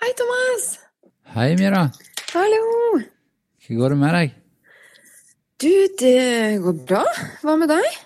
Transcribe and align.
Hei, 0.00 0.14
Thomas. 0.16 0.62
Hei, 1.34 1.50
Mira. 1.60 1.82
Hallo. 2.32 2.60
Hvordan 3.60 3.80
går 3.82 3.92
det 3.92 3.98
med 4.00 4.14
deg? 4.16 4.30
Du, 5.60 5.74
det 6.00 6.14
går 6.64 6.78
bra. 6.88 7.02
Hva 7.42 7.56
med 7.60 7.68
deg? 7.68 7.98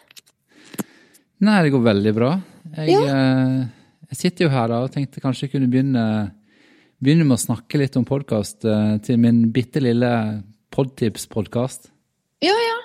Nei, 1.46 1.60
det 1.62 1.70
går 1.70 1.84
veldig 1.84 2.14
bra. 2.16 2.32
Jeg, 2.80 2.96
ja. 2.96 3.20
jeg 4.10 4.18
sitter 4.18 4.48
jo 4.48 4.50
her 4.56 4.74
da 4.74 4.80
og 4.82 4.90
tenkte 4.96 5.22
kanskje 5.22 5.46
jeg 5.46 5.54
kunne 5.54 5.70
begynne, 5.70 6.04
begynne 6.98 7.28
med 7.30 7.36
å 7.38 7.44
snakke 7.44 7.78
litt 7.78 7.94
om 8.00 8.08
podkast 8.10 8.66
eh, 8.66 8.98
til 9.06 9.22
min 9.22 9.44
bitte 9.54 9.84
lille 9.86 10.12
podtips-podkast. 10.74 11.92
Ja, 12.42 12.58
ja. 12.58 12.76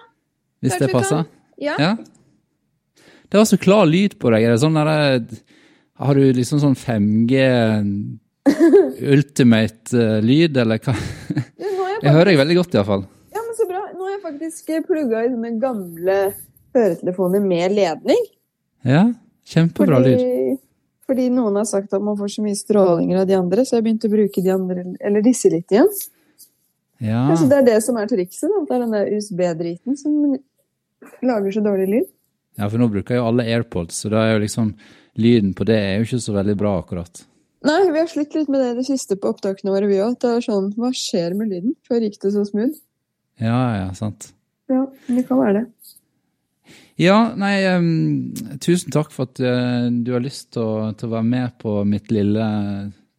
Hvis 0.62 0.78
det 0.86 0.94
passer? 0.94 1.26
Ja. 1.58 1.82
Ja. 1.82 1.92
Det 3.26 3.42
var 3.42 3.50
så 3.50 3.58
klar 3.58 3.90
lyd 3.90 4.20
på 4.22 4.30
deg. 4.38 4.46
Er 4.46 4.54
det 4.54 4.62
sånn 4.62 4.78
der, 4.78 5.22
har 5.98 6.18
du 6.22 6.30
liksom 6.30 6.62
sånn 6.62 6.78
5G 6.78 7.46
ultimate-lyd, 9.16 10.58
eller 10.64 10.82
hva? 10.84 10.96
Du, 10.96 11.64
nå 11.64 11.88
jeg 11.94 12.02
Jeg 12.06 12.16
hører 12.16 12.32
deg 12.32 12.40
veldig 12.40 12.58
godt, 12.62 12.76
iallfall. 12.78 13.04
Ja, 13.36 13.42
men 13.44 13.56
så 13.58 13.68
bra. 13.70 13.82
Nå 13.96 14.06
har 14.08 14.14
jeg 14.16 14.22
faktisk 14.24 14.72
plugga 14.88 15.24
i 15.26 15.32
sånne 15.34 15.52
gamle 15.62 16.18
høretelefoner 16.78 17.44
med 17.44 17.76
ledning. 17.76 18.22
Ja, 18.88 19.08
kjempebra 19.50 20.00
lyd. 20.04 20.22
fordi 21.10 21.26
noen 21.34 21.58
har 21.58 21.66
sagt 21.66 21.94
at 21.98 22.04
man 22.06 22.16
får 22.20 22.36
så 22.36 22.44
mye 22.46 22.56
strålinger 22.56 23.24
av 23.24 23.28
de 23.28 23.36
andre, 23.36 23.66
så 23.66 23.80
jeg 23.80 23.88
begynte 23.88 24.08
å 24.08 24.14
bruke 24.14 24.44
de 24.46 24.52
andre, 24.54 24.86
eller 25.02 25.26
disse 25.26 25.50
litt 25.52 25.74
igjen. 25.74 25.90
Ja. 27.02 27.24
Kanskje 27.32 27.48
det 27.50 27.58
er 27.58 27.68
det 27.72 27.80
som 27.84 27.98
er 27.98 28.08
trikset? 28.12 28.52
da, 28.52 28.62
Det 28.68 28.76
er 28.76 28.84
den 28.84 28.96
der 28.96 29.12
USB-driten 29.16 29.98
som 30.00 30.38
lager 31.26 31.56
så 31.56 31.64
dårlig 31.66 31.88
lyd. 31.90 32.08
ja, 32.60 32.68
for 32.68 32.78
nå 32.78 32.90
bruker 32.92 33.16
jo 33.16 33.26
alle 33.30 33.46
AirPods, 33.48 34.02
så 34.04 34.12
da 34.12 34.26
er 34.28 34.34
jo 34.36 34.44
liksom 34.44 34.74
lyden 35.20 35.54
på 35.56 35.66
det 35.68 35.78
er 35.80 35.98
jo 35.98 36.08
ikke 36.08 36.22
så 36.24 36.36
veldig 36.36 36.56
bra, 36.60 36.78
akkurat. 36.84 37.24
Nei, 37.68 37.80
vi 37.92 38.00
har 38.00 38.08
slitt 38.08 38.36
litt 38.38 38.48
med 38.52 38.62
det 38.64 38.70
i 38.72 38.78
det 38.78 38.86
siste 38.88 39.18
på 39.20 39.34
opptakene 39.34 39.74
våre, 39.74 39.90
vi 39.90 40.00
òg. 40.00 40.16
Det 40.22 40.32
er 40.38 40.46
sånn 40.46 40.70
Hva 40.80 40.94
skjer 40.96 41.36
med 41.36 41.52
lyden? 41.52 41.76
Før 41.88 42.06
gikk 42.06 42.16
det 42.24 42.32
så 42.36 42.46
smooth. 42.48 42.78
Ja, 43.40 43.60
ja, 43.76 43.90
sant. 43.98 44.32
Ja, 44.72 44.86
det 45.10 45.26
kan 45.28 45.42
være 45.42 45.60
det. 45.60 45.66
Ja, 47.00 47.18
nei, 47.40 47.54
um, 47.76 48.32
tusen 48.64 48.92
takk 48.92 49.12
for 49.16 49.28
at 49.30 49.40
uh, 49.44 49.88
du 49.92 50.12
har 50.16 50.24
lyst 50.24 50.52
til 50.56 50.64
å, 50.64 50.90
til 51.00 51.10
å 51.10 51.14
være 51.18 51.28
med 51.28 51.56
på 51.60 51.78
mitt 51.88 52.12
lille 52.12 52.48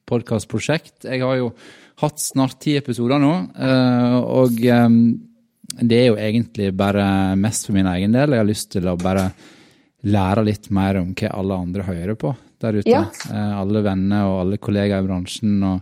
podkastprosjekt. 0.08 1.08
Jeg 1.08 1.24
har 1.24 1.38
jo 1.41 1.52
hatt 2.00 2.20
snart 2.20 2.61
ti 2.64 2.77
episoder 2.80 3.20
nå, 3.20 3.33
uh, 3.56 4.18
og 4.41 4.61
um, 4.68 5.00
det 5.80 5.96
er 5.96 6.06
jo 6.11 6.20
egentlig 6.20 6.70
bare 6.77 7.36
mest 7.41 7.68
for 7.68 7.77
min 7.77 7.88
egen 7.92 8.16
del. 8.16 8.36
Jeg 8.36 8.44
har 8.44 8.48
lyst 8.48 8.72
til 8.72 8.88
å 8.88 8.98
bare 9.00 9.30
lære 10.08 10.46
litt 10.48 10.70
mer 10.72 11.00
om 11.00 11.12
hva 11.16 11.34
alle 11.41 11.61
andre 11.64 11.89
hører 11.89 12.17
på 12.20 12.33
der 12.61 12.81
ute. 12.81 12.91
Ja. 12.91 13.05
Eh, 13.31 13.53
alle 13.61 13.83
venner 13.87 14.29
og 14.29 14.41
alle 14.45 14.59
kollegaer 14.63 15.05
i 15.05 15.09
bransjen, 15.09 15.59
og 15.65 15.81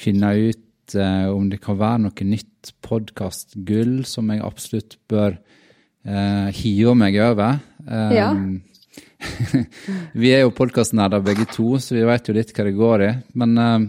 finne 0.00 0.32
ut 0.50 0.94
eh, 0.98 1.26
om 1.32 1.48
det 1.52 1.60
kan 1.64 1.78
være 1.80 2.04
noe 2.06 2.28
nytt 2.28 2.72
podkastgull 2.84 4.04
som 4.08 4.30
jeg 4.32 4.42
absolutt 4.44 4.96
bør 5.10 5.36
eh, 6.04 6.48
hive 6.56 6.94
meg 6.98 7.18
over. 7.22 7.60
Um, 7.86 8.14
Ja. 8.14 8.30
vi 10.20 10.30
er 10.36 10.42
jo 10.44 10.52
podkastnerder 10.54 11.22
begge 11.24 11.46
to, 11.50 11.78
så 11.80 11.96
vi 11.96 12.04
vet 12.06 12.28
jo 12.28 12.34
litt 12.36 12.52
hva 12.54 12.66
det 12.68 12.74
går 12.76 13.04
i. 13.06 13.12
Men 13.40 13.56
eh, 13.58 13.86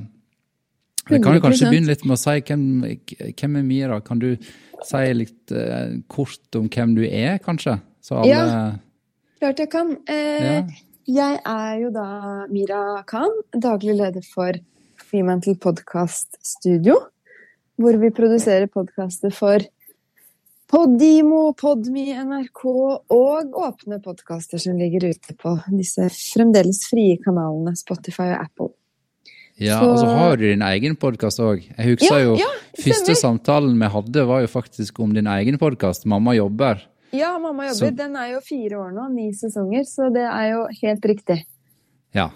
jeg 1.12 1.22
kan 1.22 1.35
jo 1.38 1.44
kanskje 1.44 1.69
begynne 1.69 1.91
litt 1.91 2.06
med 2.07 2.16
å 2.16 2.22
si 2.22 2.40
hvem, 2.47 2.63
hvem 3.35 3.59
er 3.59 3.67
Mira? 3.67 4.00
Kan 4.06 4.22
du 4.23 4.31
si 4.85 5.03
litt 5.13 5.53
eh, 5.53 6.00
kort 6.12 6.57
om 6.57 6.69
hvem 6.72 6.96
du 6.97 7.03
er, 7.06 7.38
kanskje? 7.44 7.78
Så 8.06 8.17
alle 8.22 8.31
Ja. 8.34 8.66
Klart 9.41 9.59
jeg 9.59 9.69
kan. 9.73 9.96
Eh, 10.07 10.44
Ja. 10.46 10.66
Jeg 11.05 11.38
er 11.45 11.73
jo 11.83 11.91
da 11.93 12.05
Mira 12.49 13.03
Khan, 13.05 13.33
daglig 13.61 13.93
leder 13.99 14.25
for 14.25 14.57
Freemantle 15.05 15.53
Podcast 15.61 16.38
Studio. 16.45 16.97
Hvor 17.77 17.97
vi 18.01 18.09
produserer 18.16 18.66
podkaster 18.71 19.33
for 19.35 19.61
Podimo, 20.71 21.51
Podme, 21.59 22.07
NRK 22.25 22.63
og 23.13 23.53
åpne 23.67 23.99
podkaster 24.01 24.57
som 24.63 24.79
ligger 24.79 25.11
ute 25.11 25.35
på 25.38 25.53
disse 25.75 26.07
fremdeles 26.33 26.81
frie 26.89 27.19
kanalene 27.22 27.75
Spotify 27.77 28.31
og 28.33 28.47
Apple. 28.47 28.72
Ja, 29.61 29.79
Så- 29.79 29.91
og 29.91 29.97
så 29.99 30.05
har 30.07 30.35
du 30.37 30.43
din 30.49 30.61
egen 30.61 30.95
podkast 30.95 31.39
òg. 31.39 31.61
Jeg 31.77 31.85
husker 31.99 32.17
Ja, 32.17 32.23
jo 32.25 32.35
ja, 32.35 32.49
første 32.81 33.16
samtalen 33.16 33.77
vi 33.79 33.87
hadde, 33.87 34.25
var 34.27 34.41
jo 34.41 34.47
faktisk 34.47 34.99
om 34.99 35.13
din 35.13 35.27
egen 35.27 35.57
podkast, 35.57 36.05
'Mamma 36.05 36.33
jobber'. 36.35 36.81
Ja, 37.17 37.33
mamma 37.39 37.65
jobber. 37.67 37.87
Så- 37.91 37.95
Den 37.95 38.15
er 38.15 38.31
jo 38.33 38.39
fire 38.45 38.79
år 38.79 38.91
nå, 38.95 39.09
ni 39.13 39.31
sesonger, 39.33 39.83
så 39.87 40.09
det 40.13 40.25
er 40.27 40.49
jo 40.51 40.65
helt 40.81 41.05
riktig. 41.05 41.43
Ja. 42.15 42.29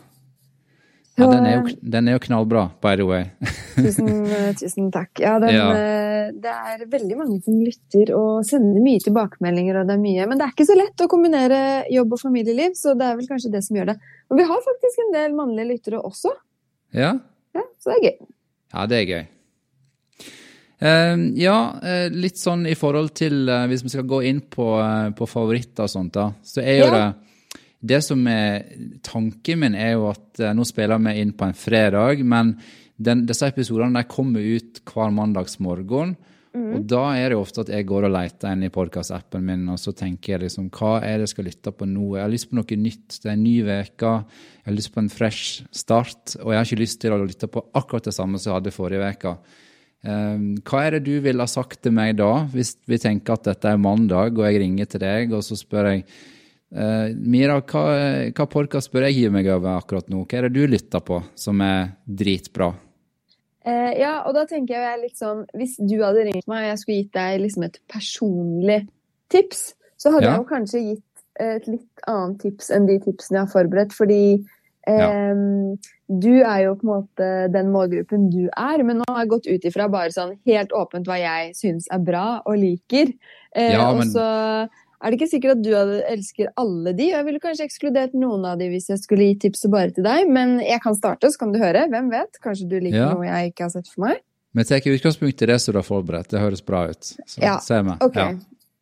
ja 1.18 1.28
den, 1.32 1.46
er 1.46 1.56
jo, 1.60 1.76
den 1.96 2.08
er 2.08 2.16
jo 2.18 2.20
knallbra, 2.20 2.66
by 2.82 2.96
the 2.96 3.06
way. 3.08 3.26
Tusen, 3.80 4.10
eh, 4.28 4.54
tusen 4.60 4.90
takk. 4.92 5.20
Ja, 5.24 5.38
den, 5.40 5.54
Ja. 5.56 5.70
eh, 5.72 6.32
det 6.36 6.52
er 6.52 6.86
veldig 6.92 7.18
mange 7.18 7.40
som 7.44 7.56
lytter 7.64 8.12
og 8.16 8.44
sender 8.48 8.82
mye 8.84 9.00
tilbakemeldinger, 9.04 9.80
og 9.82 9.88
det 9.88 9.96
er 9.96 10.02
mye 10.04 10.28
Men 10.28 10.38
det 10.38 10.46
er 10.48 10.52
ikke 10.54 10.68
så 10.68 10.76
lett 10.78 11.04
å 11.04 11.08
kombinere 11.12 11.62
jobb 11.92 12.14
og 12.14 12.20
familieliv, 12.22 12.76
så 12.76 12.96
det 12.98 13.08
er 13.08 13.16
vel 13.20 13.28
kanskje 13.32 13.52
det 13.52 13.64
som 13.66 13.78
gjør 13.80 13.94
det. 13.94 13.98
Og 14.30 14.38
vi 14.38 14.44
har 14.52 14.62
faktisk 14.68 15.04
en 15.06 15.12
del 15.16 15.36
mannlige 15.38 15.72
lyttere 15.74 16.02
også, 16.04 16.32
Ja, 16.94 17.14
ja, 17.56 17.62
så 17.80 17.92
det 17.92 17.98
er 18.00 18.06
gøy. 18.10 18.28
ja 18.74 18.86
det 18.86 18.98
er 19.02 19.06
gøy. 19.14 19.28
Eh, 20.80 21.16
ja, 21.42 21.58
uh, 21.84 22.08
litt 22.16 22.40
sånn 22.40 22.64
i 22.72 22.76
forhold 22.80 23.12
til 23.20 23.50
uh, 23.52 23.66
Hvis 23.68 23.82
vi 23.84 23.90
skal 23.92 24.06
gå 24.08 24.22
inn 24.30 24.38
på, 24.48 24.68
eh, 24.80 25.10
på 25.12 25.26
favoritter 25.28 25.84
og 25.84 25.92
sånt, 25.92 26.14
da, 26.16 26.30
så 26.40 26.64
er 26.64 26.78
jo 26.80 26.86
Ja. 26.88 26.94
det 26.96 27.60
Det 27.92 28.00
som 28.04 28.28
er 28.28 28.64
Tanken 29.04 29.60
min 29.60 29.76
er 29.76 29.94
jo 29.98 30.10
at 30.10 30.40
nå 30.56 30.64
spiller 30.68 31.00
vi 31.00 31.20
inn 31.20 31.34
på 31.34 31.48
en 31.48 31.54
fredag, 31.54 32.24
men 32.24 32.58
den, 33.00 33.26
disse 33.26 33.48
episodene 33.48 34.02
de 34.02 34.08
kommer 34.08 34.40
ut 34.40 34.82
hver 34.84 35.12
mandagsmorgen. 35.16 36.16
Og 36.56 36.88
da 36.90 37.14
er 37.14 37.30
det 37.30 37.38
jo 37.38 37.44
ofte 37.44 37.62
at 37.62 37.70
jeg 37.72 37.86
går 37.86 38.08
og 38.08 38.12
leter 38.12 38.52
inn 38.52 38.66
i 38.66 38.72
podkastappen 38.74 39.46
min, 39.46 39.68
og 39.70 39.78
så 39.80 39.94
tenker 39.96 40.34
jeg 40.34 40.42
liksom 40.42 40.68
hva 40.76 40.98
er 40.98 41.20
det 41.20 41.28
jeg 41.30 41.34
skal 41.36 41.48
lytte 41.48 41.72
på 41.72 41.88
nå? 41.88 42.18
Jeg 42.18 42.24
har 42.26 42.34
lyst 42.34 42.50
på 42.50 42.58
noe 42.58 42.80
nytt. 42.82 43.08
Det 43.22 43.30
er 43.30 43.36
en 43.38 43.44
ny 43.46 43.56
uke. 43.64 44.12
Jeg 44.26 44.66
har 44.66 44.76
lyst 44.76 44.92
på 44.92 45.00
en 45.00 45.10
fresh 45.14 45.64
start. 45.72 46.36
Og 46.42 46.52
jeg 46.52 46.60
har 46.60 46.66
ikke 46.68 46.82
lyst 46.82 47.00
til 47.00 47.16
å 47.16 47.22
lytte 47.24 47.48
på 47.48 47.64
akkurat 47.80 48.10
det 48.10 48.16
samme 48.18 48.42
som 48.42 48.52
jeg 48.52 48.58
hadde 48.60 48.76
forrige 48.76 49.12
uke. 49.16 49.36
Um, 50.00 50.54
hva 50.64 50.86
er 50.88 50.96
det 50.96 51.02
du 51.10 51.18
ville 51.26 51.44
ha 51.44 51.50
sagt 51.52 51.82
til 51.84 51.92
meg 51.92 52.14
da, 52.22 52.46
hvis 52.54 52.78
vi 52.88 52.98
tenker 53.02 53.36
at 53.36 53.50
dette 53.50 53.68
er 53.74 53.82
mandag, 53.82 54.38
og 54.40 54.46
jeg 54.48 54.62
ringer 54.62 54.88
til 54.88 55.02
deg, 55.04 55.34
og 55.36 55.44
så 55.44 55.58
spør 55.60 55.90
jeg 55.92 56.06
eh, 56.72 57.10
Mira, 57.20 57.58
hva, 57.68 57.82
hva 58.32 58.46
podkast 58.48 58.94
bør 58.94 59.10
jeg 59.10 59.18
gi 59.18 59.26
meg 59.34 59.50
over 59.52 59.76
akkurat 59.82 60.08
nå? 60.08 60.22
Hva 60.24 60.40
er 60.40 60.48
det 60.48 60.54
du 60.56 60.72
lytter 60.72 61.04
på 61.04 61.20
som 61.36 61.60
er 61.66 61.92
dritbra? 62.08 62.70
Eh, 63.68 63.92
ja, 64.00 64.22
og 64.24 64.38
da 64.38 64.46
tenker 64.48 64.80
jeg 64.80 65.02
litt 65.02 65.20
sånn 65.20 65.42
Hvis 65.52 65.76
du 65.84 65.98
hadde 66.00 66.24
ringt 66.30 66.48
meg 66.48 66.64
og 66.64 66.70
jeg 66.70 66.80
skulle 66.80 67.00
gitt 67.02 67.14
deg 67.20 67.42
liksom 67.44 67.66
et 67.68 67.80
personlig 67.92 68.80
tips, 69.36 69.74
så 70.00 70.14
hadde 70.16 70.30
Ja. 70.30 70.38
jeg 70.38 70.46
jo 70.46 70.50
kanskje 70.54 70.84
gitt 70.86 71.06
et 71.44 71.68
litt 71.68 72.08
annet 72.08 72.40
tips 72.40 72.72
enn 72.72 72.88
de 72.88 72.96
tipsene 73.04 73.42
jeg 73.42 73.46
har 73.46 73.52
forberedt, 73.52 73.94
fordi 73.96 74.22
eh, 74.88 75.44
du 76.10 76.42
er 76.42 76.64
jo 76.66 76.76
på 76.76 76.88
en 76.88 76.90
måte 76.90 77.30
den 77.54 77.70
målgruppen 77.72 78.30
du 78.34 78.48
er, 78.50 78.82
men 78.84 78.98
nå 78.98 79.06
har 79.10 79.24
jeg 79.26 79.30
gått 79.30 79.48
ut 79.48 79.66
ifra 79.70 79.86
bare 79.94 80.10
sånn 80.12 80.36
helt 80.50 80.72
åpent 80.74 81.06
hva 81.06 81.20
jeg 81.22 81.54
syns 81.56 81.88
er 81.94 82.00
bra 82.02 82.42
og 82.46 82.58
liker. 82.58 83.14
Eh, 83.56 83.74
Ja, 83.76 83.92
Og 83.94 84.02
så 84.10 84.24
er 85.02 85.12
det 85.12 85.20
ikke 85.20 85.30
sikkert 85.32 85.58
at 85.58 85.62
du 85.64 85.72
elsker 85.74 86.50
alle 86.58 86.94
de. 86.98 87.12
Jeg 87.12 87.26
ville 87.26 87.40
kanskje 87.40 87.68
ekskludert 87.70 88.14
noen 88.18 88.44
av 88.46 88.58
de 88.60 88.68
hvis 88.74 88.90
jeg 88.90 89.00
skulle 89.00 89.30
gi 89.30 89.38
tipset 89.48 89.72
bare 89.72 89.92
til 89.92 90.04
deg, 90.04 90.28
men 90.28 90.60
jeg 90.60 90.82
kan 90.82 90.96
starte, 90.98 91.30
så 91.32 91.38
kan 91.40 91.54
du 91.54 91.60
høre. 91.60 91.86
Hvem 91.88 92.10
vet? 92.12 92.42
Kanskje 92.44 92.68
du 92.70 92.80
liker 92.80 92.98
Ja. 93.06 93.14
noe 93.14 93.26
jeg 93.26 93.54
ikke 93.54 93.64
har 93.64 93.70
sett 93.70 93.88
for 93.88 94.08
meg? 94.08 94.18
Vi 94.56 94.64
tar 94.64 94.82
utgangspunkt 94.82 95.42
i 95.42 95.46
det 95.46 95.62
som 95.62 95.74
du 95.74 95.78
har 95.78 95.86
forberedt. 95.86 96.28
Det 96.30 96.40
høres 96.42 96.66
bra 96.66 96.88
ut. 96.90 97.02
Så 97.28 97.38
Ja, 97.42 97.60
ser 97.60 97.84
vi. 97.84 97.92
Ok. 98.02 98.16
Ja. 98.16 98.34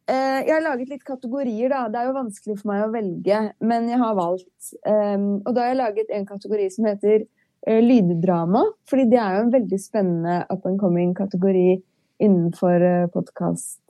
Eh, 0.07 0.41
jeg 0.47 0.53
har 0.53 0.63
laget 0.63 0.91
litt 0.93 1.03
kategorier, 1.03 1.67
da. 1.73 1.81
Det 1.91 1.99
er 1.99 2.07
jo 2.07 2.15
vanskelig 2.15 2.55
for 2.61 2.71
meg 2.71 2.85
å 2.85 2.91
velge, 2.93 3.41
men 3.59 3.89
jeg 3.91 3.99
har 3.99 4.15
valgt. 4.15 4.69
Um, 4.87 5.27
og 5.41 5.51
da 5.51 5.65
har 5.65 5.73
jeg 5.73 5.81
laget 5.81 6.13
en 6.15 6.27
kategori 6.29 6.67
som 6.71 6.87
heter 6.87 7.25
eh, 7.67 7.81
lyddrama, 7.83 8.63
fordi 8.87 9.07
det 9.11 9.19
er 9.19 9.35
jo 9.35 9.43
en 9.45 9.53
veldig 9.57 9.81
spennende 9.83 10.37
up 10.47 10.65
and 10.69 10.79
coming 10.79 11.11
kategori 11.17 11.81
innenfor 12.23 12.87
eh, 12.87 13.09
podkast, 13.13 13.83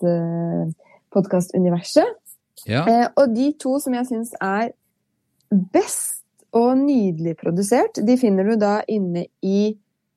podkastuniverset. 1.13 2.17
Ja. 2.67 2.83
Og 3.21 3.35
de 3.35 3.51
to 3.61 3.77
som 3.79 3.93
jeg 3.93 4.09
syns 4.09 4.33
er 4.41 4.73
best 5.53 6.23
og 6.57 6.79
nydelig 6.81 7.37
produsert, 7.37 8.01
de 8.01 8.17
finner 8.19 8.47
du 8.49 8.57
da 8.59 8.79
inne 8.89 9.27
i 9.45 9.75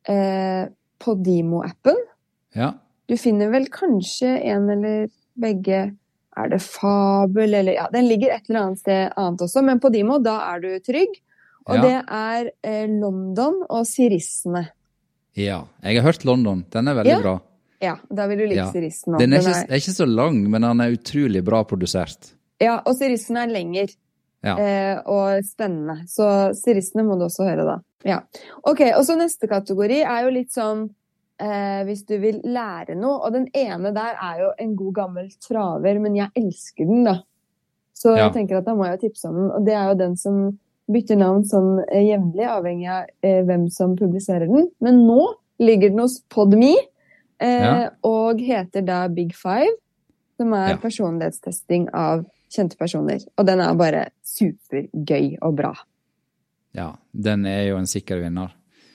eh, 0.08 0.64
Podimo-appen. 1.00 2.06
ja. 2.56 2.76
Du 3.10 3.16
finner 3.18 3.48
vel 3.50 3.64
kanskje 3.74 4.28
en 4.52 4.68
eller 4.70 5.08
begge 5.40 5.96
Er 6.38 6.48
det 6.48 6.60
Fabel, 6.62 7.52
eller 7.58 7.72
Ja, 7.74 7.88
den 7.92 8.06
ligger 8.08 8.30
et 8.36 8.48
eller 8.48 8.60
annet 8.68 8.78
sted 8.78 9.12
annet 9.18 9.40
også, 9.42 9.64
men 9.66 9.80
på 9.80 9.88
Podimo, 9.88 10.18
da 10.22 10.36
er 10.54 10.60
du 10.62 10.68
trygg. 10.80 11.16
Og 11.66 11.74
Ja. 11.76 11.82
det 11.82 12.04
er 12.08 12.50
eh, 12.64 12.86
London 12.86 13.64
og 13.68 13.84
Sirissene. 13.86 14.68
ja. 15.36 15.64
Jeg 15.82 15.96
har 15.96 16.02
hørt 16.12 16.24
London. 16.24 16.64
Den 16.70 16.88
er 16.88 16.94
veldig 16.94 17.10
Ja. 17.10 17.20
bra. 17.20 17.40
Ja, 17.82 17.96
da 18.14 18.26
vil 18.28 18.38
du 18.38 18.44
like 18.46 18.56
Ja. 18.56 18.70
Sirissene. 18.72 19.18
Den 19.18 19.32
er 19.32 19.40
Den 19.42 19.50
ikke, 19.52 19.70
er 19.72 19.76
ikke 19.76 19.96
så 19.96 20.06
lang, 20.06 20.50
men 20.50 20.62
den 20.62 20.80
er 20.80 20.92
utrolig 20.96 21.42
bra 21.44 21.64
produsert. 21.64 22.32
Ja, 22.60 22.80
og 22.86 22.94
Sirissene 22.96 23.42
er 23.44 23.46
lenger. 23.52 23.88
Ja. 24.44 24.56
Eh, 24.56 25.02
og 25.06 25.42
spennende. 25.44 26.06
Så 26.06 26.54
Sirissene 26.54 27.04
må 27.04 27.18
du 27.18 27.24
også 27.26 27.44
høre, 27.44 27.64
da. 27.66 27.78
Ja. 28.04 28.20
Ok, 28.64 28.80
og 28.96 29.04
så 29.04 29.16
neste 29.18 29.46
kategori 29.48 30.00
er 30.02 30.22
jo 30.24 30.30
litt 30.30 30.50
sånn 30.52 30.90
eh, 31.40 31.82
hvis 31.88 32.04
du 32.06 32.18
vil 32.22 32.40
lære 32.44 32.94
noe. 32.98 33.18
Og 33.26 33.32
den 33.32 33.48
ene 33.56 33.92
der 33.96 34.14
er 34.20 34.40
jo 34.44 34.50
en 34.58 34.76
god 34.76 34.94
gammel 34.94 35.30
traver, 35.40 35.98
men 36.00 36.16
jeg 36.16 36.28
elsker 36.36 36.86
den, 36.86 37.04
da. 37.04 37.16
Så 37.94 38.16
Ja. 38.16 38.28
jeg 38.28 38.32
tenker 38.34 38.58
at 38.58 38.64
da 38.64 38.74
må 38.74 38.84
jeg 38.86 38.98
jo 39.00 39.08
tipse 39.08 39.28
om 39.28 39.34
den. 39.36 39.50
Og 39.50 39.64
det 39.66 39.74
er 39.74 39.88
jo 39.88 39.94
den 39.98 40.16
som 40.16 40.58
bytter 40.90 41.16
navn 41.16 41.44
sånn 41.44 41.84
eh, 41.88 42.02
jevnlig, 42.10 42.46
avhengig 42.46 42.88
av 42.88 43.04
eh, 43.22 43.42
hvem 43.44 43.68
som 43.70 43.96
publiserer 43.96 44.46
den. 44.48 44.70
Men 44.80 45.06
nå 45.06 45.34
ligger 45.60 45.90
den 45.90 45.98
hos 46.00 46.20
Podme, 46.28 46.74
eh, 47.40 47.60
Ja. 47.60 47.90
og 48.02 48.38
heter 48.40 48.82
da 48.84 49.06
Big 49.08 49.34
Five. 49.34 49.70
Som 50.38 50.54
er 50.54 50.70
Ja. 50.70 50.76
personlighetstesting 50.76 51.88
av 51.92 52.24
kjente 52.50 52.76
personer. 52.78 53.20
Og 53.38 53.44
den 53.46 53.60
er 53.60 53.74
bare 53.74 54.08
supergøy 54.24 55.36
og 55.42 55.56
bra. 55.56 55.74
Ja, 56.74 56.94
den 57.12 57.44
er 57.46 57.68
jo 57.68 57.76
en 57.76 57.86
sikker 57.86 58.20
vinner. 58.22 58.52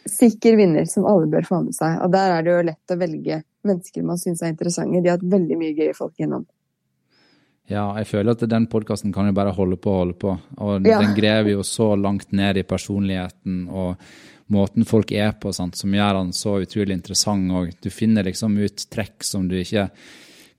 Sikker 0.10 0.58
vinner 0.60 0.86
som 0.86 1.06
alle 1.10 1.28
bør 1.32 1.48
få 1.48 1.64
med 1.66 1.76
seg. 1.76 1.98
Og 2.06 2.12
der 2.14 2.36
er 2.36 2.46
det 2.46 2.52
jo 2.54 2.66
lett 2.68 2.94
å 2.94 3.00
velge 3.00 3.40
mennesker 3.66 4.06
man 4.06 4.20
syns 4.22 4.44
er 4.44 4.54
interessante. 4.54 5.02
De 5.02 5.10
har 5.10 5.18
hatt 5.18 5.32
veldig 5.32 5.58
mye 5.58 5.74
gøye 5.78 5.96
folk 5.98 6.14
innom. 6.22 6.46
Ja, 7.66 7.88
jeg 7.98 8.06
føler 8.12 8.36
at 8.36 8.44
den 8.50 8.68
podkasten 8.70 9.14
kan 9.14 9.26
jo 9.26 9.34
bare 9.34 9.54
holde 9.58 9.78
på 9.82 9.90
og 9.90 10.02
holde 10.04 10.18
på. 10.22 10.36
Og 10.62 10.86
Ja. 10.86 11.00
den 11.02 11.16
graver 11.16 11.50
jo 11.56 11.64
så 11.64 11.96
langt 12.00 12.32
ned 12.32 12.58
i 12.58 12.64
personligheten 12.64 13.68
og 13.70 13.98
måten 14.52 14.86
folk 14.86 15.12
er 15.12 15.32
på, 15.32 15.52
sant, 15.52 15.76
som 15.76 15.90
gjør 15.92 16.14
den 16.22 16.32
så 16.32 16.62
utrolig 16.62 16.94
interessant. 16.94 17.52
Og 17.52 17.74
du 17.82 17.90
finner 17.90 18.24
liksom 18.24 18.56
ut 18.58 18.86
trekk 18.92 19.24
som 19.24 19.48
du 19.48 19.56
ikke 19.56 19.90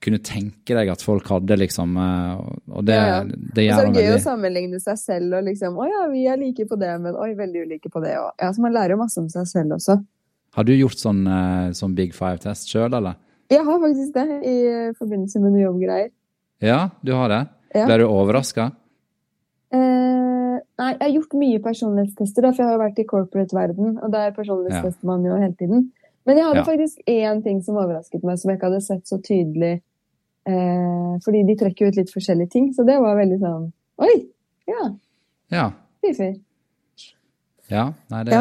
kunne 0.03 0.19
tenke 0.21 0.75
deg 0.77 0.89
at 0.93 1.01
folk 1.01 1.25
hadde, 1.31 1.55
liksom. 1.57 1.95
eh, 1.97 2.41
Og 2.69 2.85
det, 2.85 2.95
Ja, 2.95 3.05
ja. 3.07 3.23
det 3.25 3.63
gjør 3.65 3.79
er 3.79 3.85
den 3.87 3.93
det 3.97 4.03
gøy 4.05 4.15
å 4.15 4.23
sammenligne 4.23 4.79
seg 4.83 4.97
selv 5.01 5.33
og 5.39 5.43
liksom 5.47 5.77
Å 5.81 5.87
ja, 5.89 6.03
vi 6.11 6.25
er 6.29 6.37
like 6.37 6.67
på 6.69 6.77
det, 6.79 6.91
men 7.01 7.15
oi, 7.17 7.31
veldig 7.35 7.63
ulike 7.65 7.89
på 7.89 8.03
det 8.03 8.13
òg. 8.19 8.31
Ja, 8.41 8.51
så 8.53 8.61
man 8.61 8.73
lærer 8.75 8.93
jo 8.93 9.01
masse 9.01 9.17
om 9.19 9.29
seg 9.33 9.47
selv 9.49 9.73
også. 9.79 9.97
Har 10.57 10.63
du 10.63 10.73
gjort 10.73 10.97
sånn, 11.01 11.23
eh, 11.27 11.71
sånn 11.77 11.95
Big 11.97 12.13
Five-test 12.13 12.69
sjøl, 12.69 12.93
eller? 12.93 13.15
Jeg 13.49 13.63
har 13.63 13.79
faktisk 13.79 14.13
det 14.13 14.27
i 14.43 14.57
forbindelse 14.99 15.39
med 15.39 15.53
noen 15.53 15.63
jobbgreier. 15.65 16.09
Ja, 16.61 16.89
du 17.03 17.13
har 17.13 17.29
det? 17.29 17.47
Ja. 17.75 17.85
Ble 17.85 17.97
du 18.01 18.05
overraska? 18.07 18.71
Eh, 19.73 20.57
nei, 20.79 20.91
jeg 20.93 21.03
har 21.03 21.13
gjort 21.17 21.35
mye 21.39 21.59
personlighetstester, 21.63 22.45
da, 22.45 22.51
for 22.53 22.63
jeg 22.63 22.69
har 22.69 22.77
jo 22.77 22.83
vært 22.85 22.99
i 23.01 23.07
corporate-verden, 23.07 23.97
og 24.03 24.11
der 24.13 24.31
personlighetstester 24.35 25.07
man 25.09 25.25
jo 25.27 25.35
hele 25.35 25.55
tiden. 25.59 25.89
Men 26.27 26.39
jeg 26.41 26.45
hadde 26.49 26.65
faktisk 26.67 26.97
én 27.07 27.41
ting 27.43 27.61
som 27.63 27.77
overrasket 27.79 28.23
meg, 28.27 28.39
som 28.39 28.51
jeg 28.51 28.59
ikke 28.59 28.67
hadde 28.69 28.83
sett 28.83 29.07
så 29.07 29.19
tydelig. 29.23 29.77
Eh, 30.47 31.13
fordi 31.25 31.41
de 31.47 31.55
trekker 31.59 31.89
ut 31.91 31.97
litt 31.99 32.11
forskjellige 32.13 32.49
ting, 32.53 32.69
så 32.73 32.85
det 32.87 32.95
var 33.03 33.17
veldig 33.19 33.39
sånn 33.41 33.65
Oi! 33.99 34.13
Ja, 34.67 34.89
Ja. 35.51 35.71
fy-fy. 36.03 36.39
ja. 37.69 37.93
Nei, 38.09 38.23
det 38.23 38.33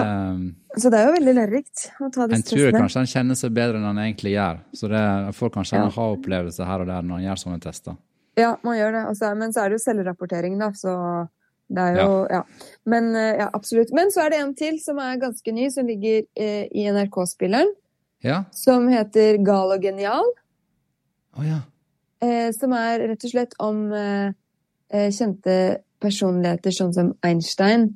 Så 0.79 0.91
det 0.93 0.99
er 1.01 1.07
jo 1.09 1.15
veldig 1.17 1.35
lærerikt 1.35 1.87
å 2.01 2.11
ta 2.13 2.25
En 2.31 2.43
tror 2.47 2.71
kanskje 2.77 3.01
han 3.01 3.07
kjenner 3.11 3.35
seg 3.39 3.55
bedre 3.57 3.79
enn 3.81 3.85
han 3.89 3.97
egentlig 3.99 4.35
gjør. 4.37 4.59
Så 4.77 4.89
det 4.93 5.35
får 5.35 5.51
kanskje 5.55 5.73
Ja. 5.79 5.83
en 5.85 5.91
aha-opplevelse 5.91 6.65
her 6.67 6.81
og 6.81 6.87
der 6.87 7.03
når 7.03 7.15
han 7.19 7.25
gjør 7.25 7.41
sånne 7.45 7.61
tester. 7.61 7.97
Ja, 8.37 8.57
man 8.63 8.77
gjør 8.77 8.93
det. 8.93 9.03
Også, 9.11 9.37
men 9.37 9.51
så 9.53 9.65
er 9.65 9.69
det 9.71 9.79
jo 9.81 9.85
selvrapportering, 9.91 10.59
da, 10.59 10.69
så 10.71 11.29
det 11.73 11.79
er 11.83 11.97
jo 12.05 12.27
Ja. 12.31 12.43
Men 12.85 13.17
eh, 13.17 13.37
ja, 13.39 13.49
absolutt. 13.55 13.91
Men 13.93 14.11
så 14.11 14.27
er 14.27 14.31
det 14.31 14.39
en 14.41 14.55
til 14.55 14.79
som 14.79 14.99
er 14.99 15.17
ganske 15.17 15.53
ny, 15.53 15.71
som 15.71 15.87
ligger 15.87 16.27
eh, 16.37 16.69
i 16.71 16.85
NRK-spilleren, 16.93 17.73
Ja? 18.23 18.45
som 18.53 18.87
heter 18.89 19.43
Gal 19.43 19.73
og 19.73 19.81
genial. 19.83 20.25
Å 21.39 21.43
ja. 21.45 21.61
Eh, 22.25 22.51
som 22.57 22.73
er 22.73 23.03
rett 23.11 23.25
og 23.27 23.31
slett 23.33 23.55
om 23.61 23.93
eh, 23.93 24.31
eh, 24.93 25.11
kjente 25.13 25.57
personligheter 26.01 26.73
sånn 26.73 26.95
som 26.97 27.11
Einstein 27.27 27.91